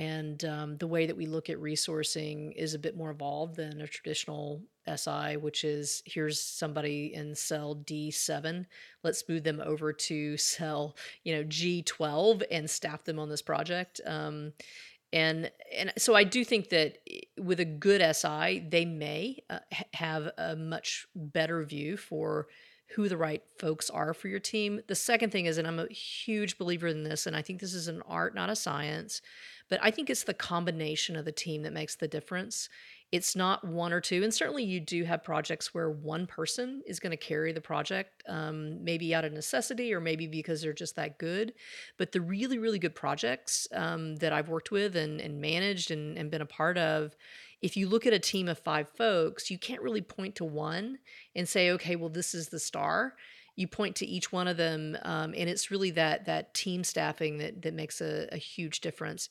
and 0.00 0.46
um, 0.46 0.78
the 0.78 0.86
way 0.86 1.04
that 1.04 1.16
we 1.16 1.26
look 1.26 1.50
at 1.50 1.58
resourcing 1.58 2.54
is 2.56 2.72
a 2.72 2.78
bit 2.78 2.96
more 2.96 3.10
evolved 3.10 3.56
than 3.56 3.82
a 3.82 3.86
traditional 3.86 4.62
SI, 4.96 5.36
which 5.36 5.62
is 5.62 6.02
here's 6.06 6.40
somebody 6.40 7.12
in 7.12 7.34
cell 7.34 7.76
D7. 7.84 8.64
Let's 9.04 9.28
move 9.28 9.44
them 9.44 9.60
over 9.62 9.92
to 9.92 10.36
cell, 10.38 10.96
you 11.22 11.36
know, 11.36 11.44
G12 11.44 12.44
and 12.50 12.70
staff 12.70 13.04
them 13.04 13.18
on 13.18 13.28
this 13.28 13.42
project. 13.42 14.00
Um, 14.06 14.54
and 15.12 15.50
and 15.76 15.92
so 15.98 16.14
I 16.14 16.24
do 16.24 16.46
think 16.46 16.70
that 16.70 16.96
with 17.38 17.60
a 17.60 17.66
good 17.66 18.00
SI, 18.16 18.64
they 18.70 18.86
may 18.86 19.42
uh, 19.50 19.58
have 19.92 20.30
a 20.38 20.56
much 20.56 21.06
better 21.14 21.62
view 21.62 21.98
for 21.98 22.46
who 22.94 23.08
the 23.08 23.16
right 23.16 23.42
folks 23.58 23.88
are 23.90 24.12
for 24.14 24.28
your 24.28 24.40
team. 24.40 24.80
The 24.88 24.94
second 24.94 25.30
thing 25.30 25.46
is, 25.46 25.58
and 25.58 25.68
I'm 25.68 25.78
a 25.78 25.86
huge 25.88 26.58
believer 26.58 26.88
in 26.88 27.04
this, 27.04 27.26
and 27.26 27.36
I 27.36 27.42
think 27.42 27.60
this 27.60 27.74
is 27.74 27.86
an 27.86 28.02
art, 28.06 28.34
not 28.34 28.50
a 28.50 28.56
science, 28.56 29.20
but 29.70 29.80
I 29.82 29.90
think 29.90 30.10
it's 30.10 30.24
the 30.24 30.34
combination 30.34 31.16
of 31.16 31.24
the 31.24 31.32
team 31.32 31.62
that 31.62 31.72
makes 31.72 31.94
the 31.96 32.08
difference. 32.08 32.68
It's 33.12 33.34
not 33.34 33.64
one 33.64 33.92
or 33.92 34.00
two, 34.00 34.22
and 34.22 34.32
certainly 34.32 34.62
you 34.62 34.80
do 34.80 35.04
have 35.04 35.24
projects 35.24 35.72
where 35.72 35.90
one 35.90 36.26
person 36.26 36.82
is 36.86 37.00
going 37.00 37.10
to 37.10 37.16
carry 37.16 37.52
the 37.52 37.60
project, 37.60 38.22
um, 38.28 38.84
maybe 38.84 39.14
out 39.14 39.24
of 39.24 39.32
necessity 39.32 39.92
or 39.92 40.00
maybe 40.00 40.26
because 40.26 40.62
they're 40.62 40.72
just 40.72 40.96
that 40.96 41.18
good. 41.18 41.54
But 41.98 42.12
the 42.12 42.20
really, 42.20 42.58
really 42.58 42.78
good 42.78 42.94
projects 42.94 43.66
um, 43.74 44.16
that 44.16 44.32
I've 44.32 44.48
worked 44.48 44.70
with 44.70 44.94
and, 44.94 45.20
and 45.20 45.40
managed 45.40 45.90
and, 45.90 46.18
and 46.18 46.30
been 46.30 46.42
a 46.42 46.46
part 46.46 46.78
of, 46.78 47.16
if 47.62 47.76
you 47.76 47.88
look 47.88 48.06
at 48.06 48.12
a 48.12 48.18
team 48.18 48.48
of 48.48 48.58
five 48.58 48.88
folks, 48.90 49.50
you 49.50 49.58
can't 49.58 49.82
really 49.82 50.02
point 50.02 50.36
to 50.36 50.44
one 50.44 50.98
and 51.34 51.48
say, 51.48 51.70
okay, 51.72 51.96
well, 51.96 52.08
this 52.08 52.34
is 52.34 52.48
the 52.48 52.60
star. 52.60 53.14
You 53.56 53.66
point 53.66 53.96
to 53.96 54.06
each 54.06 54.32
one 54.32 54.48
of 54.48 54.56
them, 54.56 54.96
um, 55.02 55.34
and 55.36 55.50
it's 55.50 55.70
really 55.70 55.90
that 55.90 56.24
that 56.26 56.54
team 56.54 56.82
staffing 56.84 57.38
that 57.38 57.60
that 57.62 57.74
makes 57.74 58.00
a, 58.00 58.28
a 58.32 58.38
huge 58.38 58.80
difference. 58.80 59.28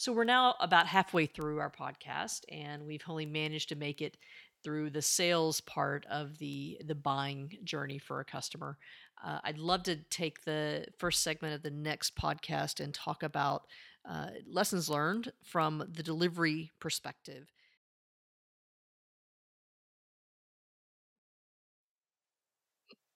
So 0.00 0.14
we're 0.14 0.24
now 0.24 0.54
about 0.60 0.86
halfway 0.86 1.26
through 1.26 1.58
our 1.58 1.70
podcast, 1.70 2.44
and 2.48 2.86
we've 2.86 3.02
only 3.06 3.26
managed 3.26 3.68
to 3.68 3.76
make 3.76 4.00
it 4.00 4.16
through 4.64 4.88
the 4.88 5.02
sales 5.02 5.60
part 5.60 6.06
of 6.06 6.38
the 6.38 6.78
the 6.86 6.94
buying 6.94 7.58
journey 7.64 7.98
for 7.98 8.18
a 8.18 8.24
customer. 8.24 8.78
Uh, 9.22 9.40
I'd 9.44 9.58
love 9.58 9.82
to 9.82 9.96
take 9.96 10.42
the 10.44 10.86
first 10.98 11.22
segment 11.22 11.54
of 11.54 11.62
the 11.62 11.70
next 11.70 12.16
podcast 12.16 12.80
and 12.82 12.94
talk 12.94 13.22
about 13.22 13.64
uh, 14.08 14.28
lessons 14.50 14.88
learned 14.88 15.32
from 15.44 15.84
the 15.92 16.02
delivery 16.02 16.70
perspective. 16.80 17.52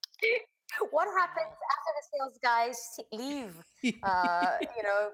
what 0.90 1.08
happens 1.08 1.54
after 1.72 1.92
the 1.96 2.04
sales 2.12 2.38
guys 2.42 3.00
leave? 3.12 3.54
Uh, 4.02 4.58
you 4.76 4.82
know, 4.82 5.08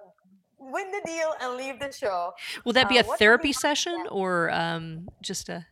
win 0.60 0.90
the 0.90 1.00
deal 1.04 1.32
and 1.40 1.56
leave 1.56 1.80
the 1.80 1.90
show. 1.90 2.32
Will 2.64 2.74
that 2.74 2.88
be 2.88 2.98
uh, 2.98 3.02
a 3.02 3.16
therapy 3.16 3.52
session 3.52 4.06
or 4.10 4.50
um, 4.50 5.08
just 5.22 5.48
a? 5.48 5.66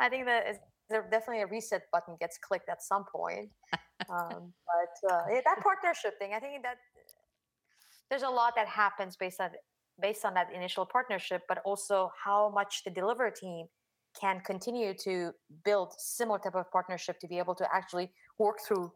I 0.00 0.08
think 0.08 0.26
that 0.26 0.60
there 0.90 1.06
definitely 1.10 1.42
a 1.42 1.46
reset 1.46 1.82
button 1.92 2.16
gets 2.18 2.38
clicked 2.38 2.68
at 2.68 2.82
some 2.82 3.04
point. 3.04 3.50
um, 4.10 4.52
but 4.66 5.12
uh, 5.12 5.22
yeah, 5.30 5.40
that 5.44 5.62
partnership 5.62 6.18
thing, 6.18 6.32
I 6.34 6.40
think 6.40 6.62
that 6.62 6.78
there's 8.10 8.22
a 8.22 8.28
lot 8.28 8.54
that 8.56 8.68
happens 8.68 9.16
based 9.16 9.40
on 9.40 9.50
based 10.00 10.24
on 10.24 10.34
that 10.34 10.48
initial 10.52 10.86
partnership, 10.86 11.42
but 11.48 11.58
also 11.64 12.10
how 12.24 12.50
much 12.50 12.82
the 12.84 12.90
deliver 12.90 13.30
team 13.30 13.66
can 14.18 14.40
continue 14.40 14.94
to 14.94 15.32
build 15.64 15.92
similar 15.98 16.38
type 16.38 16.54
of 16.54 16.70
partnership 16.70 17.18
to 17.20 17.28
be 17.28 17.38
able 17.38 17.54
to 17.54 17.66
actually 17.72 18.10
work 18.38 18.58
through 18.66 18.90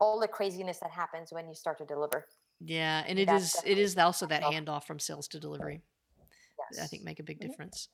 all 0.00 0.18
the 0.18 0.28
craziness 0.28 0.78
that 0.78 0.90
happens 0.90 1.32
when 1.32 1.46
you 1.48 1.54
start 1.54 1.78
to 1.78 1.84
deliver. 1.84 2.26
Yeah, 2.60 3.04
and 3.06 3.18
it 3.18 3.28
is 3.28 3.56
it 3.64 3.78
is 3.78 3.96
also 3.96 4.26
that 4.26 4.42
handoff 4.42 4.84
from 4.84 4.98
sales 4.98 5.28
to 5.28 5.40
delivery. 5.40 5.82
Yes. 6.72 6.84
I 6.84 6.86
think 6.86 7.02
make 7.04 7.20
a 7.20 7.22
big 7.22 7.40
mm-hmm. 7.40 7.50
difference. 7.50 7.88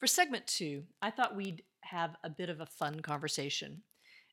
For 0.00 0.06
segment 0.06 0.46
two, 0.46 0.82
I 1.00 1.10
thought 1.10 1.34
we'd 1.34 1.62
have 1.82 2.16
a 2.22 2.28
bit 2.28 2.50
of 2.50 2.60
a 2.60 2.66
fun 2.66 3.00
conversation. 3.00 3.82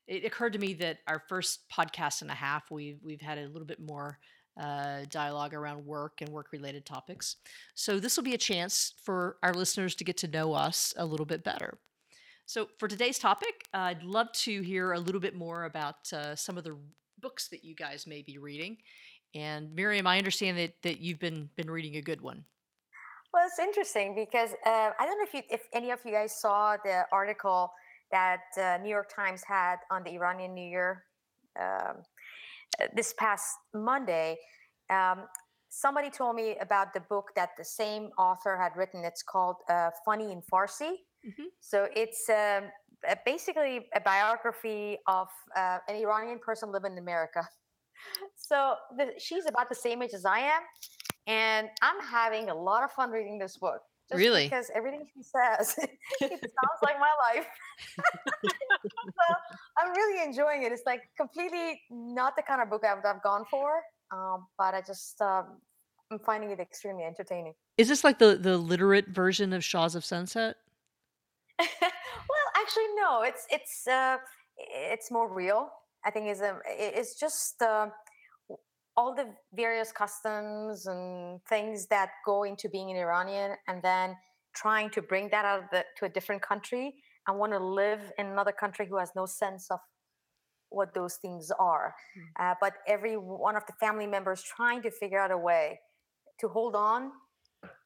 It 0.06 0.24
occurred 0.24 0.52
to 0.52 0.58
me 0.58 0.74
that 0.74 0.98
our 1.06 1.22
first 1.28 1.60
podcast 1.72 2.22
and 2.22 2.30
a 2.30 2.34
half, 2.34 2.70
we've 2.70 2.98
we've 3.02 3.22
had 3.22 3.38
a 3.38 3.48
little 3.48 3.66
bit 3.66 3.80
more 3.80 4.18
uh, 4.60 5.06
dialogue 5.08 5.54
around 5.54 5.86
work 5.86 6.20
and 6.20 6.28
work 6.28 6.48
related 6.52 6.84
topics. 6.84 7.36
So 7.74 7.98
this 7.98 8.16
will 8.16 8.24
be 8.24 8.34
a 8.34 8.38
chance 8.38 8.92
for 9.02 9.38
our 9.42 9.54
listeners 9.54 9.94
to 9.94 10.04
get 10.04 10.18
to 10.18 10.28
know 10.28 10.52
us 10.52 10.92
a 10.96 11.06
little 11.06 11.26
bit 11.26 11.42
better. 11.42 11.78
So 12.52 12.68
for 12.78 12.86
today's 12.86 13.18
topic, 13.18 13.64
uh, 13.72 13.78
I'd 13.78 14.02
love 14.02 14.30
to 14.44 14.60
hear 14.60 14.92
a 14.92 14.98
little 14.98 15.22
bit 15.22 15.34
more 15.34 15.64
about 15.64 16.12
uh, 16.12 16.36
some 16.36 16.58
of 16.58 16.64
the 16.64 16.76
books 17.18 17.48
that 17.48 17.64
you 17.64 17.74
guys 17.74 18.06
may 18.06 18.20
be 18.20 18.36
reading. 18.36 18.76
And 19.34 19.74
Miriam, 19.74 20.06
I 20.06 20.18
understand 20.18 20.58
that 20.58 20.74
that 20.82 21.00
you've 21.00 21.18
been 21.18 21.48
been 21.56 21.70
reading 21.70 21.96
a 21.96 22.02
good 22.02 22.20
one. 22.20 22.44
Well, 23.32 23.46
it's 23.46 23.58
interesting 23.58 24.14
because 24.14 24.50
uh, 24.66 24.90
I 25.00 25.06
don't 25.06 25.16
know 25.16 25.24
if 25.24 25.32
you, 25.32 25.40
if 25.48 25.62
any 25.72 25.92
of 25.92 26.00
you 26.04 26.12
guys 26.12 26.38
saw 26.38 26.76
the 26.84 27.06
article 27.10 27.72
that 28.10 28.42
uh, 28.60 28.76
New 28.82 28.90
York 28.90 29.10
Times 29.16 29.42
had 29.42 29.76
on 29.90 30.04
the 30.04 30.10
Iranian 30.10 30.52
New 30.52 30.68
Year 30.68 31.04
um, 31.58 32.02
uh, 32.78 32.88
this 32.94 33.14
past 33.18 33.46
Monday. 33.72 34.36
Um, 34.90 35.20
somebody 35.70 36.10
told 36.10 36.36
me 36.36 36.58
about 36.60 36.92
the 36.92 37.00
book 37.00 37.30
that 37.34 37.52
the 37.56 37.64
same 37.64 38.10
author 38.18 38.58
had 38.58 38.76
written. 38.76 39.06
It's 39.06 39.22
called 39.22 39.56
uh, 39.70 39.88
"Funny 40.04 40.32
in 40.32 40.42
Farsi." 40.42 40.96
Hmm 41.24 41.44
So 41.60 41.88
it's 41.94 42.28
um, 42.28 42.64
basically 43.24 43.86
a 43.94 44.00
biography 44.00 44.98
of 45.06 45.28
uh, 45.56 45.78
an 45.88 45.96
Iranian 45.96 46.38
person 46.38 46.72
living 46.72 46.92
in 46.92 46.98
America. 46.98 47.48
So 48.36 48.74
the, 48.96 49.12
she's 49.18 49.46
about 49.46 49.68
the 49.68 49.76
same 49.76 50.02
age 50.02 50.10
as 50.12 50.24
I 50.24 50.40
am, 50.40 50.62
and 51.28 51.68
I'm 51.82 52.00
having 52.02 52.50
a 52.50 52.54
lot 52.54 52.82
of 52.82 52.90
fun 52.90 53.10
reading 53.10 53.38
this 53.38 53.56
book. 53.56 53.80
Just 54.10 54.18
Really? 54.18 54.44
because 54.44 54.70
everything 54.74 55.06
she 55.14 55.22
says, 55.22 55.74
it 55.78 55.90
sounds 56.20 56.80
like 56.82 56.98
my 56.98 57.12
life. 57.28 57.46
so 57.98 59.34
I'm 59.78 59.92
really 59.92 60.24
enjoying 60.24 60.64
it. 60.64 60.72
It's 60.72 60.82
like 60.84 61.02
completely 61.16 61.80
not 61.90 62.34
the 62.36 62.42
kind 62.42 62.60
of 62.60 62.70
book 62.70 62.82
I've, 62.84 63.04
I've 63.04 63.22
gone 63.22 63.44
for, 63.50 63.82
um, 64.12 64.46
but 64.58 64.74
I 64.74 64.82
just 64.84 65.20
um, 65.20 65.58
I'm 66.10 66.18
finding 66.18 66.50
it 66.50 66.60
extremely 66.60 67.04
entertaining. 67.04 67.54
Is 67.78 67.88
this 67.88 68.04
like 68.04 68.18
the 68.18 68.36
the 68.36 68.58
literate 68.58 69.08
version 69.08 69.52
of 69.52 69.64
Shahs 69.64 69.94
of 69.94 70.04
Sunset? 70.04 70.56
Actually, 72.72 72.94
no. 72.96 73.22
It's 73.22 73.46
it's 73.50 73.86
uh, 73.88 74.16
it's 74.58 75.10
more 75.10 75.32
real. 75.32 75.68
I 76.04 76.10
think 76.10 76.28
is 76.28 76.40
um, 76.42 76.60
i- 76.66 76.92
it's 77.00 77.18
just 77.18 77.60
uh, 77.62 77.88
all 78.96 79.14
the 79.14 79.26
various 79.54 79.92
customs 79.92 80.86
and 80.86 81.40
things 81.48 81.86
that 81.88 82.10
go 82.26 82.44
into 82.44 82.68
being 82.68 82.90
an 82.90 82.96
Iranian, 82.96 83.52
and 83.68 83.82
then 83.82 84.16
trying 84.54 84.90
to 84.90 85.02
bring 85.02 85.28
that 85.30 85.44
out 85.44 85.60
of 85.60 85.64
the, 85.72 85.84
to 85.98 86.06
a 86.06 86.08
different 86.08 86.42
country 86.42 86.94
and 87.26 87.38
want 87.38 87.52
to 87.52 87.58
live 87.58 88.00
in 88.18 88.26
another 88.26 88.52
country 88.52 88.86
who 88.86 88.98
has 88.98 89.10
no 89.16 89.26
sense 89.26 89.68
of 89.70 89.78
what 90.70 90.94
those 90.94 91.16
things 91.16 91.50
are. 91.58 91.94
Uh, 92.40 92.54
but 92.60 92.74
every 92.88 93.14
one 93.16 93.56
of 93.56 93.64
the 93.66 93.74
family 93.80 94.06
members 94.06 94.42
trying 94.42 94.82
to 94.82 94.90
figure 94.90 95.18
out 95.20 95.30
a 95.30 95.38
way 95.38 95.80
to 96.40 96.48
hold 96.48 96.76
on 96.76 97.12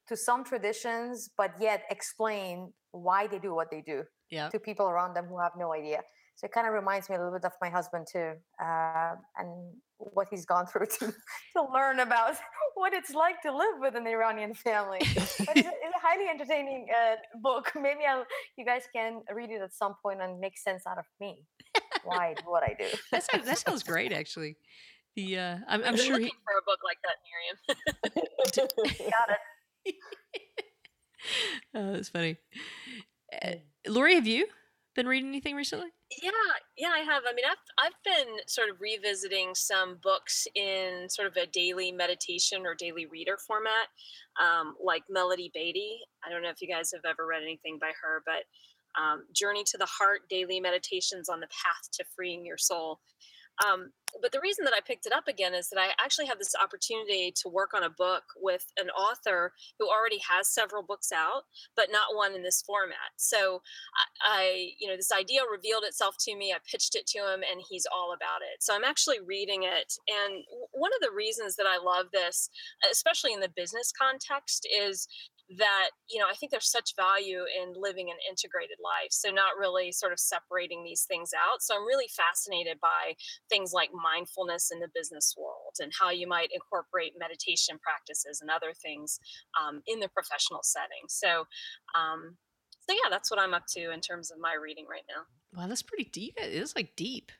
to 0.08 0.16
some 0.16 0.44
traditions, 0.44 1.30
but 1.36 1.52
yet 1.60 1.82
explain 1.90 2.72
why 2.92 3.26
they 3.26 3.38
do 3.38 3.54
what 3.54 3.70
they 3.70 3.82
do 3.86 4.04
Yeah. 4.30 4.48
to 4.48 4.58
people 4.58 4.86
around 4.86 5.14
them 5.14 5.26
who 5.26 5.38
have 5.38 5.52
no 5.56 5.72
idea. 5.72 6.02
So 6.36 6.44
it 6.44 6.52
kind 6.52 6.66
of 6.66 6.74
reminds 6.74 7.08
me 7.08 7.16
a 7.16 7.18
little 7.18 7.32
bit 7.32 7.44
of 7.46 7.52
my 7.62 7.70
husband 7.70 8.06
too, 8.12 8.32
uh, 8.62 9.14
and 9.38 9.72
what 9.98 10.28
he's 10.30 10.44
gone 10.44 10.66
through 10.70 10.86
to 10.98 11.06
to 11.54 11.66
learn 11.72 12.00
about 12.00 12.34
what 12.74 12.92
it's 12.92 13.14
like 13.14 13.40
to 13.42 13.56
live 13.56 13.80
with 13.80 13.94
an 13.96 14.06
Iranian 14.06 14.52
family. 14.52 14.98
But 15.00 15.16
it's 15.16 15.40
a, 15.40 15.44
it's 15.56 15.96
a 15.96 16.00
highly 16.06 16.28
entertaining 16.28 16.88
uh, 16.94 17.16
book. 17.40 17.72
Maybe 17.74 18.00
I'll, 18.08 18.26
you 18.58 18.66
guys 18.66 18.82
can 18.94 19.22
read 19.34 19.50
it 19.50 19.62
at 19.62 19.72
some 19.72 19.94
point 20.02 20.20
and 20.20 20.38
make 20.38 20.58
sense 20.58 20.86
out 20.86 20.98
of 20.98 21.06
me 21.20 21.46
why 22.04 22.34
what 22.44 22.62
I 22.62 22.76
do. 22.78 22.86
That 23.12 23.24
sounds, 23.24 23.46
that 23.46 23.58
sounds 23.58 23.82
great, 23.82 24.12
actually. 24.12 24.56
The 25.16 25.38
uh, 25.38 25.56
I'm, 25.66 25.82
I'm 25.84 25.96
sure 25.96 26.18
he. 26.18 26.24
looking 26.24 26.40
for 26.44 26.58
a 26.58 26.64
book 26.66 26.80
like 26.84 26.98
that, 27.06 27.16
Miriam. 27.24 29.10
Got 29.10 29.30
it. 29.30 29.94
Oh, 31.74 31.92
that's 31.92 32.10
funny. 32.10 32.36
Uh, 33.42 33.52
Lori, 33.88 34.14
have 34.14 34.26
you 34.26 34.46
been 34.94 35.06
reading 35.06 35.28
anything 35.28 35.54
recently? 35.54 35.88
Yeah, 36.22 36.30
yeah, 36.76 36.90
I 36.94 37.00
have. 37.00 37.24
I 37.28 37.34
mean, 37.34 37.44
I've 37.44 37.86
I've 37.86 38.02
been 38.04 38.36
sort 38.46 38.70
of 38.70 38.80
revisiting 38.80 39.54
some 39.54 39.98
books 40.02 40.46
in 40.54 41.08
sort 41.08 41.28
of 41.28 41.36
a 41.36 41.46
daily 41.46 41.90
meditation 41.92 42.64
or 42.64 42.74
daily 42.74 43.06
reader 43.06 43.36
format, 43.46 43.88
um, 44.40 44.74
like 44.82 45.02
Melody 45.10 45.50
Beattie. 45.52 45.98
I 46.24 46.30
don't 46.30 46.42
know 46.42 46.50
if 46.50 46.62
you 46.62 46.68
guys 46.68 46.90
have 46.94 47.04
ever 47.04 47.26
read 47.26 47.42
anything 47.42 47.78
by 47.80 47.90
her, 48.02 48.22
but 48.24 48.44
um, 49.00 49.24
Journey 49.34 49.64
to 49.64 49.78
the 49.78 49.86
Heart: 49.86 50.22
Daily 50.30 50.60
Meditations 50.60 51.28
on 51.28 51.40
the 51.40 51.48
Path 51.48 51.90
to 51.94 52.04
Freeing 52.14 52.46
Your 52.46 52.58
Soul. 52.58 53.00
Um, 53.64 53.92
but 54.22 54.32
the 54.32 54.40
reason 54.40 54.64
that 54.64 54.74
I 54.74 54.80
picked 54.80 55.06
it 55.06 55.12
up 55.12 55.28
again 55.28 55.54
is 55.54 55.68
that 55.68 55.78
I 55.78 55.88
actually 56.02 56.26
have 56.26 56.38
this 56.38 56.54
opportunity 56.60 57.32
to 57.42 57.48
work 57.48 57.74
on 57.74 57.82
a 57.82 57.90
book 57.90 58.24
with 58.36 58.64
an 58.80 58.88
author 58.90 59.52
who 59.78 59.88
already 59.88 60.18
has 60.30 60.48
several 60.48 60.82
books 60.82 61.12
out, 61.12 61.42
but 61.76 61.88
not 61.90 62.16
one 62.16 62.34
in 62.34 62.42
this 62.42 62.62
format. 62.62 63.12
So 63.16 63.62
I, 64.24 64.40
I, 64.40 64.68
you 64.78 64.88
know, 64.88 64.96
this 64.96 65.12
idea 65.12 65.40
revealed 65.50 65.84
itself 65.84 66.16
to 66.20 66.36
me. 66.36 66.52
I 66.52 66.58
pitched 66.70 66.94
it 66.94 67.06
to 67.08 67.18
him, 67.18 67.42
and 67.50 67.62
he's 67.68 67.86
all 67.92 68.14
about 68.14 68.40
it. 68.40 68.62
So 68.62 68.74
I'm 68.74 68.84
actually 68.84 69.18
reading 69.24 69.64
it. 69.64 69.94
And 70.08 70.44
one 70.72 70.92
of 70.94 71.06
the 71.06 71.14
reasons 71.14 71.56
that 71.56 71.66
I 71.66 71.82
love 71.82 72.06
this, 72.12 72.48
especially 72.90 73.32
in 73.32 73.40
the 73.40 73.52
business 73.54 73.92
context, 73.92 74.66
is 74.66 75.08
that 75.58 75.90
you 76.10 76.18
know 76.18 76.26
i 76.28 76.34
think 76.34 76.50
there's 76.50 76.70
such 76.70 76.96
value 76.96 77.44
in 77.62 77.72
living 77.80 78.10
an 78.10 78.16
integrated 78.28 78.78
life 78.82 79.10
so 79.10 79.30
not 79.30 79.54
really 79.58 79.92
sort 79.92 80.12
of 80.12 80.18
separating 80.18 80.82
these 80.82 81.04
things 81.04 81.30
out 81.32 81.62
so 81.62 81.76
i'm 81.76 81.86
really 81.86 82.08
fascinated 82.08 82.78
by 82.80 83.14
things 83.48 83.72
like 83.72 83.90
mindfulness 83.94 84.70
in 84.72 84.80
the 84.80 84.88
business 84.94 85.34
world 85.38 85.74
and 85.78 85.92
how 85.98 86.10
you 86.10 86.26
might 86.26 86.50
incorporate 86.52 87.12
meditation 87.18 87.78
practices 87.78 88.40
and 88.40 88.50
other 88.50 88.72
things 88.74 89.20
um, 89.54 89.82
in 89.86 90.00
the 90.00 90.08
professional 90.08 90.60
setting 90.62 91.06
so 91.08 91.46
um, 91.94 92.36
so 92.88 92.92
yeah 92.92 93.08
that's 93.08 93.30
what 93.30 93.38
i'm 93.38 93.54
up 93.54 93.66
to 93.68 93.92
in 93.92 94.00
terms 94.00 94.32
of 94.32 94.38
my 94.40 94.54
reading 94.60 94.86
right 94.90 95.06
now 95.08 95.22
Wow, 95.56 95.68
that's 95.68 95.82
pretty 95.82 96.10
deep. 96.12 96.34
It 96.36 96.52
is 96.52 96.76
like 96.76 96.94
deep. 96.96 97.32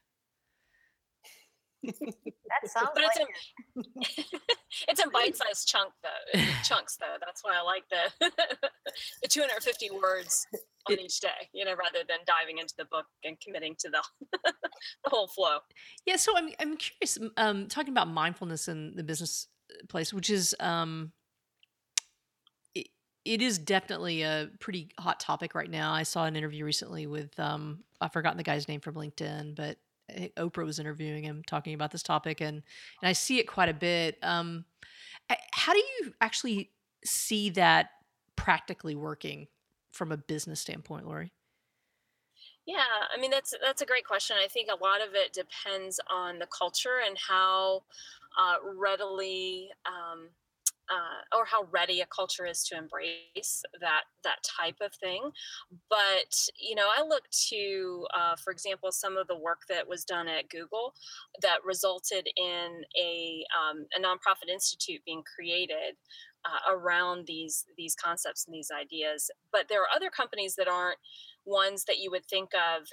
That 1.84 1.94
sounds 2.66 2.90
but 2.94 3.02
like 3.02 3.10
it's 3.76 4.18
in 4.22 4.40
it's 4.88 5.02
in 5.04 5.10
bite-sized 5.10 5.68
chunk 5.68 5.92
though 6.02 6.40
chunks 6.64 6.96
though 6.96 7.16
that's 7.24 7.42
why 7.44 7.52
i 7.56 7.62
like 7.62 7.84
the 7.90 8.30
the 9.22 9.28
250 9.28 9.90
words 9.90 10.46
on 10.88 10.94
It- 10.94 11.00
each 11.00 11.20
day 11.20 11.48
you 11.52 11.64
know 11.64 11.74
rather 11.74 12.00
than 12.08 12.18
diving 12.26 12.58
into 12.58 12.74
the 12.78 12.84
book 12.86 13.06
and 13.24 13.38
committing 13.40 13.74
to 13.80 13.90
the 13.90 14.02
the 14.42 15.10
whole 15.10 15.28
flow 15.28 15.58
Yeah, 16.06 16.16
so 16.16 16.36
I'm 16.36 16.50
I'm 16.60 16.76
curious. 16.76 17.18
Um, 17.36 17.68
talking 17.68 17.92
about 17.92 18.08
mindfulness 18.08 18.68
in 18.68 18.94
the 18.96 19.02
business 19.04 19.48
uh, 19.70 19.86
place, 19.88 20.12
which 20.12 20.30
is 20.30 20.54
um, 20.60 21.12
it, 22.74 22.88
it 23.24 23.42
is 23.42 23.58
definitely 23.58 24.22
a 24.22 24.50
pretty 24.60 24.90
hot 24.98 25.20
topic 25.20 25.54
right 25.54 25.70
now. 25.70 25.92
I 25.92 26.02
saw 26.04 26.24
an 26.24 26.36
interview 26.36 26.64
recently 26.64 27.06
with 27.06 27.38
um, 27.40 27.84
I've 28.00 28.12
forgotten 28.12 28.36
the 28.36 28.44
guy's 28.44 28.68
name 28.68 28.80
from 28.80 28.94
LinkedIn, 28.94 29.54
but 29.56 29.76
Oprah 30.36 30.64
was 30.64 30.78
interviewing 30.78 31.24
him 31.24 31.42
talking 31.46 31.74
about 31.74 31.90
this 31.90 32.02
topic, 32.02 32.40
and 32.40 32.62
and 33.02 33.08
I 33.08 33.12
see 33.12 33.38
it 33.38 33.44
quite 33.44 33.68
a 33.68 33.74
bit. 33.74 34.18
Um, 34.22 34.64
how 35.52 35.72
do 35.72 35.78
you 35.78 36.14
actually 36.20 36.70
see 37.04 37.50
that 37.50 37.90
practically 38.36 38.94
working 38.94 39.48
from 39.92 40.12
a 40.12 40.16
business 40.16 40.60
standpoint, 40.60 41.06
Lori? 41.06 41.32
Yeah, 42.66 42.82
I 43.14 43.20
mean 43.20 43.30
that's 43.30 43.54
that's 43.62 43.82
a 43.82 43.86
great 43.86 44.04
question. 44.04 44.36
I 44.42 44.48
think 44.48 44.68
a 44.70 44.84
lot 44.84 45.00
of 45.00 45.14
it 45.14 45.32
depends 45.32 46.00
on 46.10 46.38
the 46.38 46.46
culture 46.46 47.00
and 47.06 47.16
how 47.16 47.84
uh, 48.38 48.56
readily 48.76 49.70
um, 49.86 50.28
uh, 50.90 51.37
or 51.37 51.44
how 51.44 51.64
ready 51.70 52.01
a 52.01 52.07
culture 52.07 52.46
is 52.46 52.64
to 52.64 52.77
embrace 52.77 53.62
that 53.81 54.03
that 54.25 54.38
type 54.42 54.77
of 54.81 54.92
thing. 54.94 55.31
But 55.90 56.49
you 56.59 56.75
know, 56.75 56.88
I 56.96 57.03
look 57.03 57.25
to, 57.49 58.07
uh, 58.14 58.37
for 58.37 58.53
example, 58.53 58.92
some 58.92 59.16
of 59.16 59.27
the 59.27 59.37
work 59.37 59.62
that 59.68 59.88
was 59.88 60.05
done 60.05 60.29
at 60.29 60.49
Google 60.49 60.94
that 61.42 61.64
resulted 61.64 62.29
in 62.37 62.83
a 62.99 63.44
um, 63.57 63.87
a 63.96 64.01
nonprofit 64.01 64.53
institute 64.53 65.03
being 65.05 65.22
created 65.35 65.96
uh, 66.44 66.72
around 66.72 67.27
these 67.27 67.66
these 67.77 67.94
concepts 67.94 68.46
and 68.46 68.55
these 68.55 68.70
ideas. 68.70 69.31
But 69.53 69.68
there 69.68 69.83
are 69.83 69.88
other 69.94 70.11
companies 70.11 70.55
that 70.57 70.68
aren't 70.68 70.99
ones 71.44 71.85
that 71.85 71.99
you 71.99 72.11
would 72.11 72.27
think 72.27 72.51
of 72.55 72.88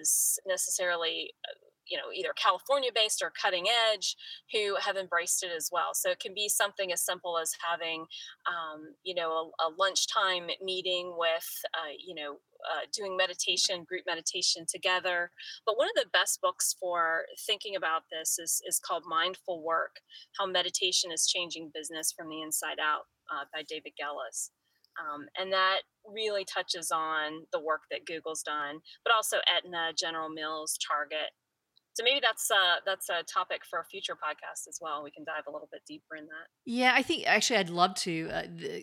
as 0.00 0.38
necessarily 0.46 1.34
uh, 1.48 1.69
you 1.90 1.98
know 1.98 2.12
either 2.14 2.32
california 2.36 2.90
based 2.94 3.22
or 3.22 3.32
cutting 3.40 3.66
edge 3.92 4.16
who 4.52 4.76
have 4.76 4.96
embraced 4.96 5.42
it 5.44 5.50
as 5.56 5.70
well 5.72 5.90
so 5.94 6.10
it 6.10 6.20
can 6.20 6.34
be 6.34 6.48
something 6.48 6.92
as 6.92 7.04
simple 7.04 7.38
as 7.38 7.52
having 7.68 8.06
um, 8.48 8.94
you 9.04 9.14
know 9.14 9.52
a, 9.60 9.66
a 9.66 9.68
lunchtime 9.78 10.48
meeting 10.62 11.14
with 11.18 11.48
uh, 11.74 11.92
you 12.04 12.14
know 12.14 12.38
uh, 12.72 12.86
doing 12.94 13.16
meditation 13.16 13.84
group 13.84 14.02
meditation 14.06 14.66
together 14.68 15.30
but 15.66 15.78
one 15.78 15.88
of 15.88 15.96
the 16.02 16.10
best 16.12 16.40
books 16.42 16.76
for 16.80 17.22
thinking 17.46 17.76
about 17.76 18.02
this 18.12 18.38
is, 18.38 18.62
is 18.68 18.78
called 18.80 19.04
mindful 19.08 19.62
work 19.62 19.96
how 20.38 20.46
meditation 20.46 21.12
is 21.12 21.26
changing 21.26 21.70
business 21.74 22.12
from 22.16 22.28
the 22.28 22.42
inside 22.42 22.78
out 22.82 23.04
uh, 23.32 23.44
by 23.54 23.62
david 23.68 23.92
gelles 23.98 24.50
Um, 25.00 25.26
and 25.38 25.52
that 25.52 25.80
really 26.06 26.44
touches 26.44 26.90
on 26.90 27.46
the 27.52 27.60
work 27.60 27.82
that 27.90 28.06
Google's 28.06 28.42
done, 28.42 28.80
but 29.04 29.14
also 29.14 29.38
Aetna, 29.48 29.92
General 29.98 30.28
Mills, 30.30 30.78
Target. 30.86 31.30
So 32.00 32.04
maybe 32.04 32.20
that's 32.22 32.50
uh, 32.50 32.76
that's 32.86 33.10
a 33.10 33.22
topic 33.24 33.60
for 33.68 33.78
a 33.78 33.84
future 33.84 34.14
podcast 34.14 34.66
as 34.66 34.78
well. 34.80 35.04
We 35.04 35.10
can 35.10 35.22
dive 35.22 35.42
a 35.46 35.50
little 35.50 35.68
bit 35.70 35.82
deeper 35.86 36.16
in 36.16 36.24
that. 36.24 36.46
Yeah, 36.64 36.94
I 36.96 37.02
think 37.02 37.24
actually 37.26 37.58
I'd 37.58 37.68
love 37.68 37.94
to 37.96 38.30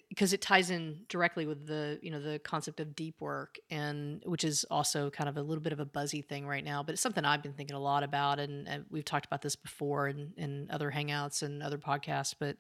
because 0.08 0.34
it 0.34 0.41
ties 0.43 0.69
in 0.69 0.99
directly 1.10 1.47
with 1.47 1.65
the 1.65 1.97
you 2.03 2.12
know 2.12 2.21
the 2.21 2.38
concept 2.38 2.80
of 2.80 2.95
deep 2.95 3.15
work 3.19 3.56
and 3.71 4.21
which 4.27 4.43
is 4.43 4.67
also 4.69 5.10
kind 5.10 5.27
of 5.27 5.36
a 5.36 5.41
little 5.41 5.63
bit 5.63 5.73
of 5.73 5.80
a 5.80 5.86
buzzy 5.86 6.21
thing 6.21 6.45
right 6.45 6.63
now, 6.63 6.84
but 6.84 6.93
it's 6.93 7.01
something 7.01 7.25
I've 7.25 7.41
been 7.41 7.53
thinking 7.53 7.75
a 7.75 7.80
lot 7.80 8.03
about 8.03 8.39
and, 8.39 8.67
and 8.67 8.86
we've 8.91 9.03
talked 9.03 9.25
about 9.25 9.41
this 9.41 9.56
before 9.56 10.10
in, 10.10 10.34
in 10.38 10.67
other 10.69 10.91
hangouts 10.91 11.41
and 11.41 11.63
other 11.63 11.80
podcasts. 11.80 12.36
But 12.39 12.58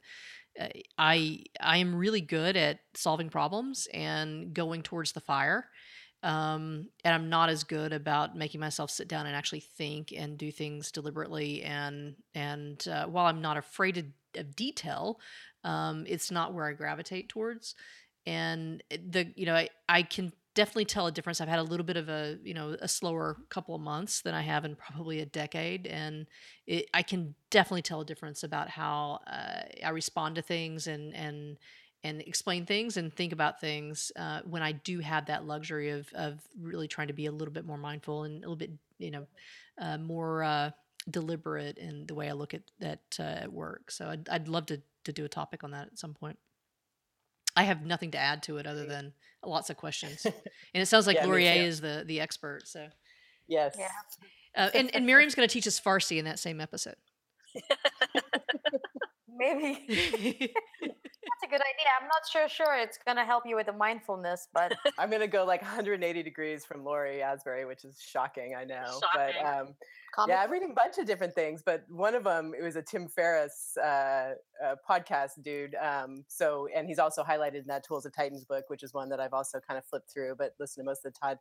uh, 0.59 0.69
I 0.97 1.43
I 1.61 1.77
am 1.77 1.93
really 1.93 2.21
good 2.21 2.57
at 2.57 2.79
solving 2.95 3.29
problems 3.29 3.87
and 3.93 4.55
going 4.55 4.81
towards 4.81 5.11
the 5.11 5.21
fire 5.21 5.69
um, 6.27 6.89
and 7.05 7.15
I'm 7.15 7.29
not 7.29 7.47
as 7.47 7.63
good 7.63 7.93
about 7.93 8.35
making 8.35 8.59
myself 8.59 8.91
sit 8.91 9.07
down 9.07 9.25
and 9.27 9.35
actually 9.35 9.61
think 9.61 10.11
and 10.11 10.37
do 10.37 10.51
things 10.51 10.91
deliberately. 10.91 11.63
And 11.63 12.15
and 12.35 12.85
uh, 12.85 13.05
while 13.05 13.27
I'm 13.27 13.41
not 13.41 13.55
afraid 13.55 13.97
of, 13.97 14.05
of 14.35 14.53
detail, 14.53 15.21
um, 15.63 16.03
it's 16.05 16.29
not 16.29 16.53
where 16.53 16.65
I 16.65 16.73
gravitate 16.73 17.29
towards. 17.29 17.75
And 18.25 18.83
the 18.89 19.31
you 19.37 19.45
know 19.45 19.55
I, 19.55 19.69
I 19.87 20.03
can 20.03 20.33
definitely 20.53 20.83
tell 20.83 21.07
a 21.07 21.13
difference. 21.13 21.39
I've 21.39 21.47
had 21.47 21.59
a 21.59 21.63
little 21.63 21.85
bit 21.85 21.95
of 21.95 22.09
a 22.09 22.37
you 22.43 22.53
know 22.53 22.75
a 22.81 22.89
slower 22.89 23.37
couple 23.49 23.73
of 23.73 23.79
months 23.79 24.21
than 24.21 24.33
I 24.33 24.41
have 24.41 24.65
in 24.65 24.75
probably 24.75 25.21
a 25.21 25.25
decade, 25.25 25.87
and 25.87 26.27
it, 26.65 26.89
I 26.93 27.03
can 27.03 27.35
definitely 27.51 27.83
tell 27.83 28.01
a 28.01 28.05
difference 28.05 28.43
about 28.43 28.67
how 28.67 29.21
uh, 29.27 29.61
I 29.81 29.89
respond 29.91 30.35
to 30.35 30.41
things 30.41 30.87
and 30.87 31.15
and 31.15 31.57
and 32.03 32.21
explain 32.21 32.65
things 32.65 32.97
and 32.97 33.13
think 33.13 33.33
about 33.33 33.59
things 33.59 34.11
uh, 34.15 34.41
when 34.45 34.61
I 34.61 34.71
do 34.73 34.99
have 34.99 35.25
that 35.27 35.45
luxury 35.45 35.89
of 35.89 36.07
of 36.13 36.39
really 36.59 36.87
trying 36.87 37.07
to 37.07 37.13
be 37.13 37.25
a 37.25 37.31
little 37.31 37.53
bit 37.53 37.65
more 37.65 37.77
mindful 37.77 38.23
and 38.23 38.35
a 38.37 38.49
little 38.49 38.55
bit 38.55 38.71
you 38.99 39.11
know 39.11 39.27
uh, 39.79 39.97
more 39.97 40.43
uh, 40.43 40.71
deliberate 41.09 41.77
in 41.77 42.05
the 42.07 42.15
way 42.15 42.29
I 42.29 42.33
look 42.33 42.53
at 42.53 42.61
that 42.79 43.01
uh, 43.19 43.23
at 43.23 43.51
work. 43.51 43.91
So 43.91 44.07
I'd 44.07 44.29
I'd 44.29 44.47
love 44.47 44.65
to 44.67 44.81
to 45.05 45.13
do 45.13 45.25
a 45.25 45.29
topic 45.29 45.63
on 45.63 45.71
that 45.71 45.87
at 45.87 45.99
some 45.99 46.13
point. 46.13 46.37
I 47.55 47.63
have 47.63 47.83
nothing 47.85 48.11
to 48.11 48.19
add 48.19 48.43
to 48.43 48.57
it 48.57 48.67
other 48.67 48.85
than 48.85 49.13
lots 49.43 49.69
of 49.71 49.77
questions, 49.77 50.25
and 50.73 50.81
it 50.81 50.85
sounds 50.85 51.07
like 51.07 51.15
Yeah, 51.15 51.25
Laurier 51.25 51.53
is 51.53 51.81
the 51.81 52.03
the 52.05 52.19
expert. 52.21 52.67
So 52.67 52.87
Yes. 53.47 53.75
Yeah. 53.79 53.87
uh, 54.55 54.69
and 54.73 54.93
and 54.95 55.05
Miriam's 55.05 55.33
going 55.33 55.47
to 55.47 55.51
teach 55.51 55.67
us 55.67 55.79
Farsi 55.79 56.17
in 56.17 56.25
that 56.25 56.39
same 56.39 56.61
episode. 56.61 56.95
Maybe 59.37 60.53
that's 60.81 60.93
a 61.47 61.49
good 61.49 61.61
idea. 61.61 61.87
I'm 61.99 62.07
not 62.07 62.27
sure 62.31 62.49
sure 62.49 62.77
it's 62.77 62.97
gonna 63.05 63.25
help 63.25 63.43
you 63.45 63.55
with 63.55 63.67
the 63.67 63.73
mindfulness, 63.73 64.47
but 64.53 64.73
I'm 64.97 65.09
gonna 65.09 65.27
go 65.27 65.45
like 65.45 65.61
180 65.61 66.23
degrees 66.23 66.65
from 66.65 66.83
Lori 66.83 67.21
Asbury, 67.21 67.65
which 67.65 67.85
is 67.85 67.99
shocking, 68.01 68.55
I 68.57 68.65
know. 68.65 68.83
Shocking. 68.85 69.41
But 69.41 69.45
um, 69.45 69.67
comic 70.13 70.33
yeah, 70.33 70.43
I'm 70.43 70.51
reading 70.51 70.71
a 70.71 70.73
bunch 70.73 70.97
of 70.97 71.05
different 71.05 71.33
things, 71.33 71.63
but 71.65 71.83
one 71.89 72.15
of 72.15 72.23
them 72.23 72.53
it 72.57 72.63
was 72.63 72.75
a 72.75 72.81
Tim 72.81 73.07
Ferriss 73.07 73.77
uh, 73.77 74.33
uh, 74.63 74.75
podcast 74.89 75.41
dude. 75.43 75.75
Um, 75.75 76.23
so, 76.27 76.67
and 76.75 76.87
he's 76.87 76.99
also 76.99 77.23
highlighted 77.23 77.61
in 77.61 77.67
that 77.67 77.85
Tools 77.85 78.05
of 78.05 78.13
Titans 78.13 78.45
book, 78.45 78.65
which 78.67 78.83
is 78.83 78.93
one 78.93 79.09
that 79.09 79.19
I've 79.19 79.33
also 79.33 79.59
kind 79.59 79.77
of 79.77 79.85
flipped 79.85 80.11
through, 80.11 80.35
but 80.37 80.53
listen 80.59 80.83
to 80.83 80.85
most 80.85 81.05
of 81.05 81.13
the 81.13 81.19
time. 81.19 81.37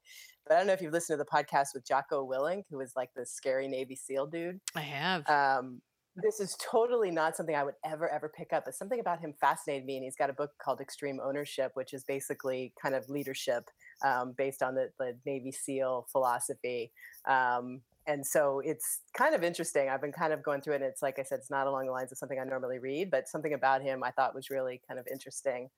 But 0.47 0.55
I 0.55 0.59
don't 0.59 0.66
know 0.66 0.73
if 0.73 0.81
you've 0.81 0.92
listened 0.92 1.19
to 1.19 1.25
the 1.25 1.31
podcast 1.31 1.69
with 1.75 1.87
Jocko 1.87 2.27
Willink, 2.27 2.64
who 2.71 2.79
was 2.79 2.92
like 2.95 3.11
the 3.16 3.27
scary 3.27 3.69
Navy 3.69 3.97
SEAL 3.97 4.27
dude. 4.27 4.61
I 4.75 4.83
have. 4.83 5.29
Um, 5.29 5.81
this 6.16 6.40
is 6.40 6.57
totally 6.59 7.11
not 7.11 7.37
something 7.37 7.55
I 7.55 7.62
would 7.62 7.74
ever, 7.85 8.09
ever 8.09 8.33
pick 8.35 8.52
up. 8.52 8.64
But 8.64 8.74
something 8.74 9.00
about 9.00 9.20
him 9.20 9.35
fascinated 9.40 9.85
me. 9.85 9.96
And 9.96 10.05
he's 10.05 10.16
got 10.16 10.31
a 10.31 10.33
book 10.33 10.50
called 10.62 10.81
Extreme 10.81 11.20
Ownership, 11.22 11.72
which 11.74 11.92
is 11.92 12.05
basically 12.05 12.72
kind 12.81 12.94
of 12.94 13.09
leadership 13.09 13.68
um, 14.05 14.35
based 14.37 14.62
on 14.62 14.74
the, 14.74 14.88
the 14.98 15.16
Navy 15.26 15.52
SEAL 15.52 16.07
philosophy. 16.11 16.90
Um, 17.29 17.83
and 18.07 18.24
so 18.24 18.62
it's 18.64 19.00
kind 19.16 19.35
of 19.35 19.42
interesting. 19.42 19.88
I've 19.88 20.00
been 20.00 20.12
kind 20.12 20.33
of 20.33 20.42
going 20.42 20.62
through 20.62 20.74
it. 20.74 20.83
And 20.83 20.90
it's 20.90 21.02
like 21.02 21.18
I 21.18 21.22
said, 21.22 21.38
it's 21.38 21.50
not 21.50 21.66
along 21.66 21.87
the 21.87 21.92
lines 21.92 22.12
of 22.12 22.18
something 22.18 22.38
I 22.38 22.44
normally 22.44 22.79
read, 22.79 23.11
but 23.11 23.29
something 23.29 23.52
about 23.52 23.83
him 23.83 24.02
I 24.02 24.11
thought 24.11 24.35
was 24.35 24.48
really 24.48 24.81
kind 24.88 24.98
of 24.98 25.07
interesting. 25.12 25.68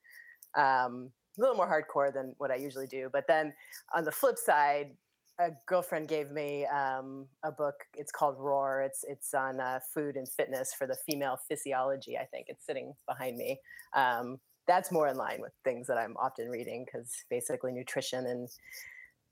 Um, 0.55 1.11
a 1.37 1.41
little 1.41 1.55
more 1.55 1.67
hardcore 1.67 2.13
than 2.13 2.35
what 2.37 2.51
I 2.51 2.55
usually 2.55 2.87
do. 2.87 3.09
But 3.11 3.25
then 3.27 3.53
on 3.95 4.03
the 4.03 4.11
flip 4.11 4.37
side, 4.37 4.91
a 5.39 5.51
girlfriend 5.67 6.07
gave 6.07 6.31
me 6.31 6.65
um, 6.65 7.25
a 7.43 7.51
book. 7.51 7.75
It's 7.95 8.11
called 8.11 8.35
Roar. 8.37 8.81
It's 8.81 9.05
it's 9.07 9.33
on 9.33 9.59
uh, 9.59 9.79
food 9.93 10.15
and 10.15 10.27
fitness 10.27 10.73
for 10.77 10.85
the 10.85 10.97
female 11.09 11.39
physiology. 11.47 12.17
I 12.17 12.25
think 12.25 12.47
it's 12.49 12.65
sitting 12.65 12.93
behind 13.07 13.37
me. 13.37 13.59
Um, 13.95 14.37
that's 14.67 14.91
more 14.91 15.07
in 15.07 15.15
line 15.15 15.39
with 15.41 15.53
things 15.63 15.87
that 15.87 15.97
I'm 15.97 16.15
often 16.17 16.49
reading 16.49 16.85
because 16.85 17.11
basically 17.29 17.71
nutrition 17.71 18.27
and 18.27 18.49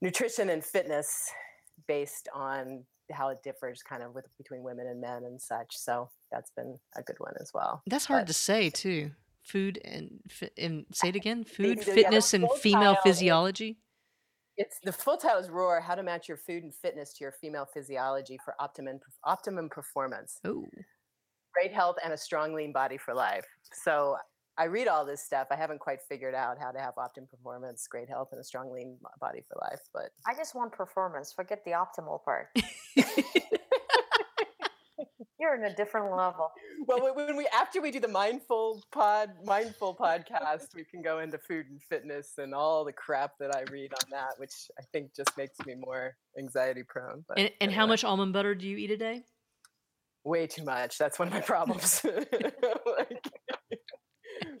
nutrition 0.00 0.50
and 0.50 0.64
fitness 0.64 1.30
based 1.86 2.28
on 2.34 2.84
how 3.12 3.28
it 3.28 3.38
differs 3.44 3.82
kind 3.82 4.02
of 4.02 4.14
with 4.14 4.26
between 4.36 4.62
women 4.62 4.86
and 4.86 5.00
men 5.00 5.24
and 5.24 5.40
such. 5.40 5.76
So 5.76 6.10
that's 6.32 6.50
been 6.50 6.76
a 6.96 7.02
good 7.02 7.16
one 7.18 7.34
as 7.40 7.50
well. 7.54 7.82
That's 7.86 8.06
hard 8.06 8.22
but- 8.22 8.28
to 8.28 8.34
say 8.34 8.70
too. 8.70 9.10
Food 9.42 9.78
and 9.82 10.20
and 10.58 10.84
say 10.92 11.08
it 11.08 11.16
again. 11.16 11.44
Food, 11.56 11.82
fitness, 11.82 12.34
and 12.34 12.50
female 12.60 12.98
physiology. 13.02 13.78
It's 14.58 14.78
the 14.84 14.92
full 14.92 15.16
title 15.16 15.40
is 15.40 15.48
Roar: 15.48 15.80
How 15.80 15.94
to 15.94 16.02
Match 16.02 16.28
Your 16.28 16.36
Food 16.36 16.64
and 16.64 16.74
Fitness 16.74 17.14
to 17.14 17.24
Your 17.24 17.32
Female 17.32 17.66
Physiology 17.72 18.38
for 18.44 18.54
Optimum 18.60 18.98
Optimum 19.24 19.68
Performance. 19.70 20.40
Oh, 20.44 20.66
great 21.54 21.72
health 21.72 21.96
and 22.04 22.12
a 22.12 22.16
strong 22.16 22.52
lean 22.52 22.72
body 22.72 22.96
for 22.96 23.14
life 23.14 23.44
so 23.72 24.16
i 24.58 24.64
read 24.64 24.86
all 24.86 25.04
this 25.04 25.24
stuff 25.24 25.48
i 25.50 25.56
haven't 25.56 25.80
quite 25.80 25.98
figured 26.08 26.34
out 26.34 26.56
how 26.60 26.70
to 26.70 26.78
have 26.78 26.92
optimum 26.98 27.26
performance 27.26 27.88
great 27.90 28.08
health 28.08 28.28
and 28.30 28.40
a 28.40 28.44
strong 28.44 28.70
lean 28.70 28.96
body 29.20 29.42
for 29.48 29.58
life 29.62 29.80
but 29.92 30.10
I 30.28 30.34
just 30.34 30.54
want 30.54 30.72
performance. 30.72 31.32
Forget 31.32 31.64
the 31.64 31.72
optimal 31.72 32.22
part. 32.22 32.48
You're 35.40 35.54
in 35.54 35.64
a 35.64 35.74
different 35.74 36.10
level. 36.14 36.50
well 36.86 37.02
when- 37.02 37.14
when 37.26 37.36
we 37.36 37.46
after 37.48 37.80
we 37.80 37.90
do 37.90 38.00
the 38.00 38.08
mindful 38.08 38.82
pod 38.92 39.30
mindful 39.44 39.94
podcast 39.94 40.74
we 40.74 40.84
can 40.84 41.02
go 41.02 41.18
into 41.20 41.38
food 41.38 41.66
and 41.70 41.80
fitness 41.82 42.34
and 42.38 42.54
all 42.54 42.84
the 42.84 42.92
crap 42.92 43.32
that 43.38 43.54
i 43.54 43.62
read 43.72 43.92
on 43.92 44.10
that 44.10 44.30
which 44.38 44.70
i 44.78 44.82
think 44.92 45.14
just 45.14 45.36
makes 45.36 45.58
me 45.66 45.74
more 45.74 46.16
anxiety 46.38 46.82
prone 46.82 47.24
but 47.28 47.38
and, 47.38 47.50
and 47.60 47.72
how 47.72 47.86
much 47.86 48.04
almond 48.04 48.32
butter 48.32 48.54
do 48.54 48.66
you 48.66 48.76
eat 48.76 48.90
a 48.90 48.96
day? 48.96 49.22
way 50.24 50.46
too 50.46 50.64
much 50.64 50.98
that's 50.98 51.18
one 51.18 51.28
of 51.28 51.34
my 51.34 51.40
problems 51.40 52.04
Like, 52.98 53.30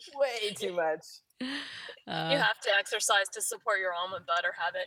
way 0.14 0.54
too 0.54 0.72
much 0.72 1.04
Uh, 1.40 2.30
you 2.32 2.38
have 2.38 2.58
to 2.58 2.70
exercise 2.78 3.28
to 3.30 3.40
support 3.40 3.78
your 3.80 3.92
almond 3.92 4.24
butter 4.26 4.54
habit. 4.58 4.86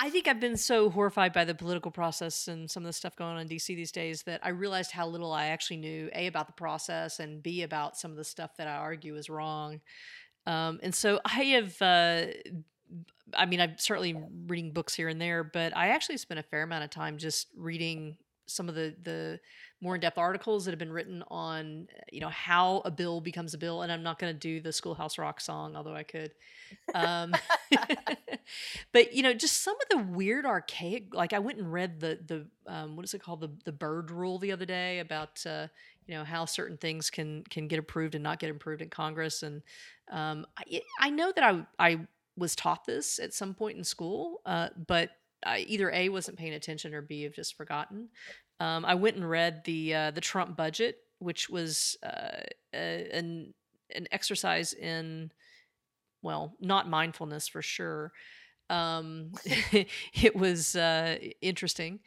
I 0.00 0.10
think 0.10 0.26
I've 0.26 0.40
been 0.40 0.56
so 0.56 0.90
horrified 0.90 1.32
by 1.32 1.44
the 1.44 1.54
political 1.54 1.90
process 1.90 2.48
and 2.48 2.70
some 2.70 2.82
of 2.82 2.86
the 2.86 2.92
stuff 2.92 3.14
going 3.16 3.36
on 3.36 3.40
in 3.42 3.48
DC 3.48 3.66
these 3.66 3.92
days 3.92 4.22
that 4.22 4.40
I 4.42 4.48
realized 4.48 4.90
how 4.90 5.06
little 5.06 5.32
I 5.32 5.46
actually 5.46 5.76
knew 5.76 6.10
a 6.14 6.26
about 6.26 6.46
the 6.46 6.52
process 6.54 7.20
and 7.20 7.42
b 7.42 7.62
about 7.62 7.96
some 7.96 8.10
of 8.10 8.16
the 8.16 8.24
stuff 8.24 8.56
that 8.56 8.66
I 8.66 8.76
argue 8.76 9.14
is 9.16 9.28
wrong. 9.28 9.80
Um, 10.46 10.80
and 10.82 10.94
so 10.94 11.20
I 11.24 11.42
have. 11.42 11.80
Uh, 11.82 12.26
I 13.36 13.46
mean, 13.46 13.60
I'm 13.60 13.76
certainly 13.78 14.16
reading 14.46 14.72
books 14.72 14.94
here 14.94 15.08
and 15.08 15.20
there, 15.20 15.42
but 15.44 15.76
I 15.76 15.88
actually 15.88 16.18
spent 16.18 16.40
a 16.40 16.42
fair 16.42 16.62
amount 16.62 16.84
of 16.84 16.90
time 16.90 17.18
just 17.18 17.48
reading 17.56 18.16
some 18.46 18.68
of 18.68 18.74
the 18.74 18.94
the 19.02 19.40
more 19.80 19.94
in-depth 19.96 20.18
articles 20.18 20.64
that 20.64 20.70
have 20.70 20.78
been 20.78 20.92
written 20.92 21.22
on 21.28 21.86
you 22.10 22.20
know 22.20 22.28
how 22.28 22.80
a 22.84 22.90
bill 22.90 23.20
becomes 23.20 23.54
a 23.54 23.58
bill 23.58 23.82
and 23.82 23.92
i'm 23.92 24.02
not 24.02 24.18
going 24.18 24.32
to 24.32 24.38
do 24.38 24.60
the 24.60 24.72
schoolhouse 24.72 25.18
rock 25.18 25.40
song 25.40 25.76
although 25.76 25.94
i 25.94 26.02
could 26.02 26.32
um, 26.94 27.34
but 28.92 29.14
you 29.14 29.22
know 29.22 29.32
just 29.32 29.62
some 29.62 29.74
of 29.74 29.88
the 29.90 30.12
weird 30.12 30.46
archaic 30.46 31.14
like 31.14 31.32
i 31.32 31.38
went 31.38 31.58
and 31.58 31.72
read 31.72 32.00
the 32.00 32.18
the 32.26 32.46
um, 32.66 32.96
what 32.96 33.04
is 33.04 33.14
it 33.14 33.22
called? 33.22 33.40
The 33.40 33.50
the 33.64 33.72
Byrd 33.72 34.10
rule 34.10 34.38
the 34.38 34.52
other 34.52 34.64
day 34.64 35.00
about 35.00 35.44
uh, 35.46 35.68
you 36.06 36.14
know 36.14 36.24
how 36.24 36.44
certain 36.44 36.76
things 36.76 37.10
can 37.10 37.44
can 37.50 37.68
get 37.68 37.78
approved 37.78 38.14
and 38.14 38.24
not 38.24 38.38
get 38.38 38.50
approved 38.50 38.82
in 38.82 38.90
congress 38.90 39.42
and 39.42 39.62
um, 40.10 40.46
I, 40.58 40.82
I 41.00 41.10
know 41.10 41.32
that 41.34 41.44
i 41.44 41.66
i 41.78 42.00
was 42.36 42.54
taught 42.54 42.84
this 42.84 43.18
at 43.18 43.32
some 43.32 43.54
point 43.54 43.78
in 43.78 43.84
school 43.84 44.40
uh, 44.44 44.68
but 44.86 45.10
I 45.44 45.60
either 45.60 45.90
a 45.90 46.08
wasn't 46.08 46.38
paying 46.38 46.54
attention 46.54 46.94
or 46.94 47.02
b 47.02 47.22
have 47.22 47.34
just 47.34 47.56
forgotten. 47.56 48.08
Um, 48.60 48.84
i 48.84 48.94
went 48.94 49.16
and 49.16 49.28
read 49.28 49.62
the 49.64 49.94
uh, 49.94 50.10
the 50.12 50.20
trump 50.20 50.56
budget 50.56 50.98
which 51.18 51.48
was 51.48 51.96
uh, 52.04 52.42
a, 52.74 53.08
an 53.12 53.54
an 53.94 54.06
exercise 54.12 54.72
in 54.72 55.30
well 56.22 56.54
not 56.60 56.88
mindfulness 56.88 57.48
for 57.48 57.62
sure. 57.62 58.12
Um 58.70 59.32
it 60.14 60.34
was 60.34 60.74
uh 60.76 61.18
interesting 61.42 62.00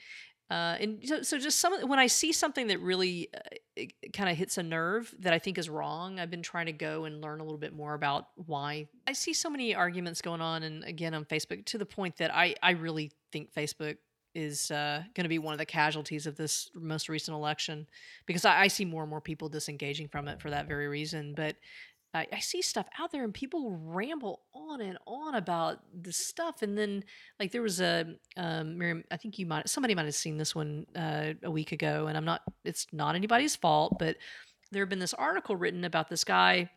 uh 0.50 0.76
and 0.80 1.00
so, 1.04 1.22
so 1.22 1.38
just 1.38 1.60
some 1.60 1.74
when 1.88 2.00
i 2.00 2.08
see 2.08 2.32
something 2.32 2.68
that 2.68 2.80
really 2.80 3.30
uh, 3.36 3.84
kind 4.14 4.30
of 4.30 4.38
hits 4.38 4.58
a 4.58 4.64
nerve 4.64 5.14
that 5.20 5.34
i 5.34 5.40
think 5.40 5.58
is 5.58 5.70
wrong 5.70 6.20
i've 6.20 6.32
been 6.32 6.42
trying 6.42 6.68
to 6.68 6.72
go 6.72 7.06
and 7.06 7.22
learn 7.22 7.40
a 7.40 7.44
little 7.44 7.58
bit 7.58 7.74
more 7.74 7.94
about 7.94 8.28
why 8.36 8.88
i 9.08 9.14
see 9.14 9.34
so 9.34 9.50
many 9.50 9.76
arguments 9.76 10.22
going 10.22 10.42
on 10.42 10.64
and 10.64 10.84
again 10.84 11.14
on 11.14 11.26
facebook 11.26 11.66
to 11.66 11.78
the 11.78 11.86
point 11.86 12.16
that 12.18 12.34
i 12.34 12.56
i 12.64 12.72
really 12.72 13.12
think 13.32 13.54
facebook 13.54 13.98
is 14.38 14.70
uh, 14.70 15.02
going 15.16 15.24
to 15.24 15.30
be 15.30 15.40
one 15.40 15.54
of 15.54 15.58
the 15.58 15.66
casualties 15.66 16.28
of 16.28 16.36
this 16.36 16.70
most 16.76 17.10
recent 17.10 17.34
election 17.34 17.88
because 18.28 18.46
I, 18.46 18.62
I 18.62 18.68
see 18.68 18.86
more 18.86 19.02
and 19.02 19.10
more 19.10 19.20
people 19.20 19.50
disengaging 19.50 20.10
from 20.10 20.28
it 20.28 20.40
for 20.40 20.52
that 20.52 20.68
very 20.68 20.88
reason. 20.88 21.34
But 21.34 21.56
I, 22.14 22.28
I 22.32 22.40
see 22.40 22.62
stuff 22.62 22.88
out 23.00 23.12
there 23.12 23.24
and 23.24 23.34
people 23.34 23.78
ramble 23.84 24.42
on 24.54 24.82
and 24.82 24.98
on 25.06 25.36
about 25.36 25.80
this 25.94 26.18
stuff. 26.18 26.62
And 26.62 26.78
then 26.78 27.04
like 27.40 27.52
there 27.52 27.62
was 27.62 27.80
a 27.82 28.06
um 28.36 28.78
Miriam, 28.78 29.04
i 29.12 29.18
think 29.18 29.40
you 29.40 29.46
might 29.46 29.70
somebody 29.70 29.96
might 29.96 30.06
have 30.06 30.16
seen 30.16 30.38
this 30.38 30.56
one 30.56 30.86
uh, 30.96 31.34
a 31.44 31.52
week 31.52 31.72
ago 31.72 32.08
and 32.08 32.18
i'm 32.18 32.26
not 32.26 32.42
it's 32.64 32.88
not 32.92 33.16
anybody's 33.16 33.56
fault 33.56 33.98
but 34.00 34.18
there 34.72 34.82
had 34.82 34.90
been 34.90 35.00
this 35.00 35.14
article 35.14 35.56
written 35.56 35.84
about 35.84 36.10
this 36.10 36.24
guy 36.24 36.70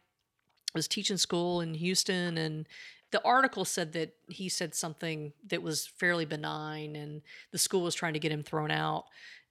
was 0.75 0.89
teaching 0.89 1.17
school 1.17 1.61
in 1.61 1.75
houston 1.75 2.39
and 2.39 2.67
the 3.11 3.25
article 3.25 3.65
said 3.65 3.93
that 3.93 4.15
he 4.29 4.49
said 4.49 4.75
something 4.75 5.33
that 5.49 5.63
was 5.63 5.87
fairly 5.87 6.25
benign 6.25 6.97
and 6.97 7.23
the 7.51 7.59
school 7.59 7.83
was 7.83 7.95
trying 7.95 8.13
to 8.13 8.21
get 8.21 8.33
him 8.33 8.43
thrown 8.43 8.71
out. 8.71 9.07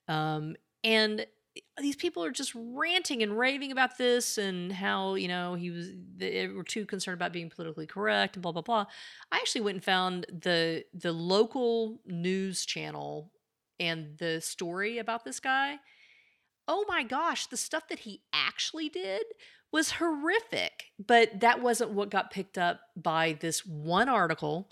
Um, 0.08 0.56
and 0.84 1.26
these 1.80 1.96
people 1.96 2.24
are 2.24 2.32
just 2.32 2.54
ranting 2.56 3.24
and 3.24 3.38
raving 3.38 3.72
about 3.72 3.98
this 3.98 4.38
and 4.38 4.72
how 4.72 5.16
you 5.16 5.28
know 5.28 5.56
he 5.56 5.70
was 5.72 5.92
they 6.18 6.48
were 6.48 6.64
too 6.64 6.86
concerned 6.86 7.16
about 7.16 7.34
being 7.34 7.50
politically 7.50 7.88
correct 7.88 8.36
and 8.36 8.44
blah 8.44 8.52
blah 8.52 8.62
blah. 8.62 8.86
I 9.32 9.38
actually 9.38 9.62
went 9.62 9.76
and 9.76 9.84
found 9.84 10.26
the 10.30 10.86
the 10.94 11.12
local 11.12 12.02
news 12.06 12.66
channel 12.66 13.32
and 13.80 14.18
the 14.18 14.42
story 14.42 14.98
about 14.98 15.24
this 15.26 15.40
guy. 15.40 15.80
Oh 16.68 16.86
my 16.88 17.04
gosh 17.04 17.48
the 17.48 17.58
stuff 17.58 17.88
that 17.90 18.00
he 18.00 18.22
actually 18.34 18.90
did 18.90 19.24
was 19.72 19.92
horrific 19.92 20.86
but 21.06 21.40
that 21.40 21.62
wasn't 21.62 21.92
what 21.92 22.10
got 22.10 22.32
picked 22.32 22.58
up 22.58 22.82
by 22.96 23.38
this 23.40 23.66
one 23.66 24.10
article 24.10 24.70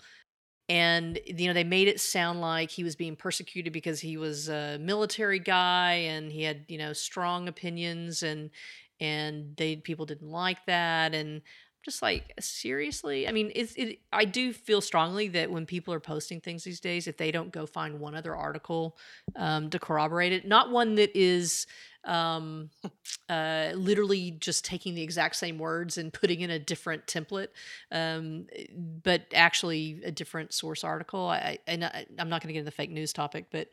and 0.68 1.18
you 1.26 1.46
know 1.46 1.54
they 1.54 1.64
made 1.64 1.88
it 1.88 2.00
sound 2.00 2.40
like 2.40 2.70
he 2.70 2.84
was 2.84 2.96
being 2.96 3.16
persecuted 3.16 3.72
because 3.72 4.00
he 4.00 4.16
was 4.16 4.48
a 4.48 4.78
military 4.78 5.38
guy 5.38 5.92
and 5.94 6.30
he 6.30 6.42
had 6.42 6.64
you 6.68 6.78
know 6.78 6.92
strong 6.92 7.48
opinions 7.48 8.22
and 8.22 8.50
and 9.00 9.56
they 9.56 9.76
people 9.76 10.06
didn't 10.06 10.30
like 10.30 10.64
that. 10.66 11.14
And 11.14 11.42
just 11.84 12.02
like 12.02 12.34
seriously? 12.40 13.26
I 13.28 13.32
mean 13.32 13.50
it's 13.54 13.72
it 13.76 14.00
i 14.12 14.24
do 14.24 14.52
feel 14.52 14.80
strongly 14.80 15.28
that 15.28 15.50
when 15.50 15.64
people 15.64 15.94
are 15.94 16.00
posting 16.00 16.40
things 16.40 16.64
these 16.64 16.80
days 16.80 17.06
if 17.06 17.16
they 17.16 17.30
don't 17.30 17.52
go 17.52 17.64
find 17.66 18.00
one 18.00 18.14
other 18.14 18.34
article 18.36 18.98
um, 19.36 19.70
to 19.70 19.78
corroborate 19.78 20.32
it 20.32 20.46
not 20.46 20.70
one 20.70 20.96
that 20.96 21.16
is 21.16 21.66
um, 22.04 22.70
uh, 23.28 23.72
literally 23.74 24.32
just 24.32 24.64
taking 24.64 24.94
the 24.94 25.02
exact 25.02 25.36
same 25.36 25.58
words 25.58 25.98
and 25.98 26.12
putting 26.12 26.40
in 26.40 26.50
a 26.50 26.58
different 26.58 27.06
template, 27.06 27.48
um, 27.92 28.46
but 29.02 29.26
actually 29.34 30.00
a 30.04 30.10
different 30.10 30.52
source 30.52 30.84
article. 30.84 31.26
I, 31.26 31.58
and 31.66 31.84
I, 31.84 32.06
am 32.18 32.28
not 32.28 32.42
going 32.42 32.48
to 32.48 32.52
get 32.54 32.60
into 32.60 32.70
the 32.70 32.76
fake 32.76 32.90
news 32.90 33.12
topic, 33.12 33.46
but 33.50 33.68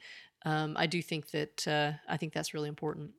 um, 0.46 0.76
I 0.78 0.88
do 0.88 1.02
think 1.02 1.32
that 1.32 1.68
uh, 1.68 1.94
I 2.08 2.18
think 2.18 2.34
that's 2.34 2.54
really 2.54 2.70
important. 2.70 3.12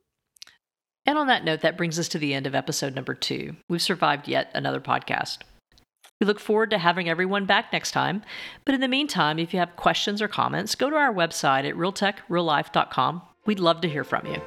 And 1.05 1.17
on 1.17 1.27
that 1.27 1.45
note, 1.45 1.61
that 1.61 1.77
brings 1.77 1.97
us 1.97 2.09
to 2.09 2.19
the 2.19 2.33
end 2.33 2.45
of 2.45 2.53
episode 2.53 2.93
number 2.93 3.13
two. 3.13 3.55
We've 3.69 3.81
survived 3.81 4.27
yet 4.27 4.51
another 4.53 4.81
podcast. 4.81 5.39
We 6.19 6.27
look 6.27 6.39
forward 6.39 6.71
to 6.71 6.77
having 6.77 7.09
everyone 7.09 7.45
back 7.45 7.71
next 7.71 7.91
time. 7.91 8.23
But 8.65 8.75
in 8.75 8.81
the 8.81 8.87
meantime, 8.87 9.39
if 9.39 9.53
you 9.53 9.59
have 9.59 9.75
questions 9.75 10.21
or 10.21 10.27
comments, 10.27 10.75
go 10.75 10.89
to 10.89 10.95
our 10.95 11.13
website 11.13 11.67
at 11.67 11.75
realtechreallife.com. 11.75 13.21
We'd 13.45 13.59
love 13.59 13.81
to 13.81 13.89
hear 13.89 14.03
from 14.03 14.25
you. 14.25 14.41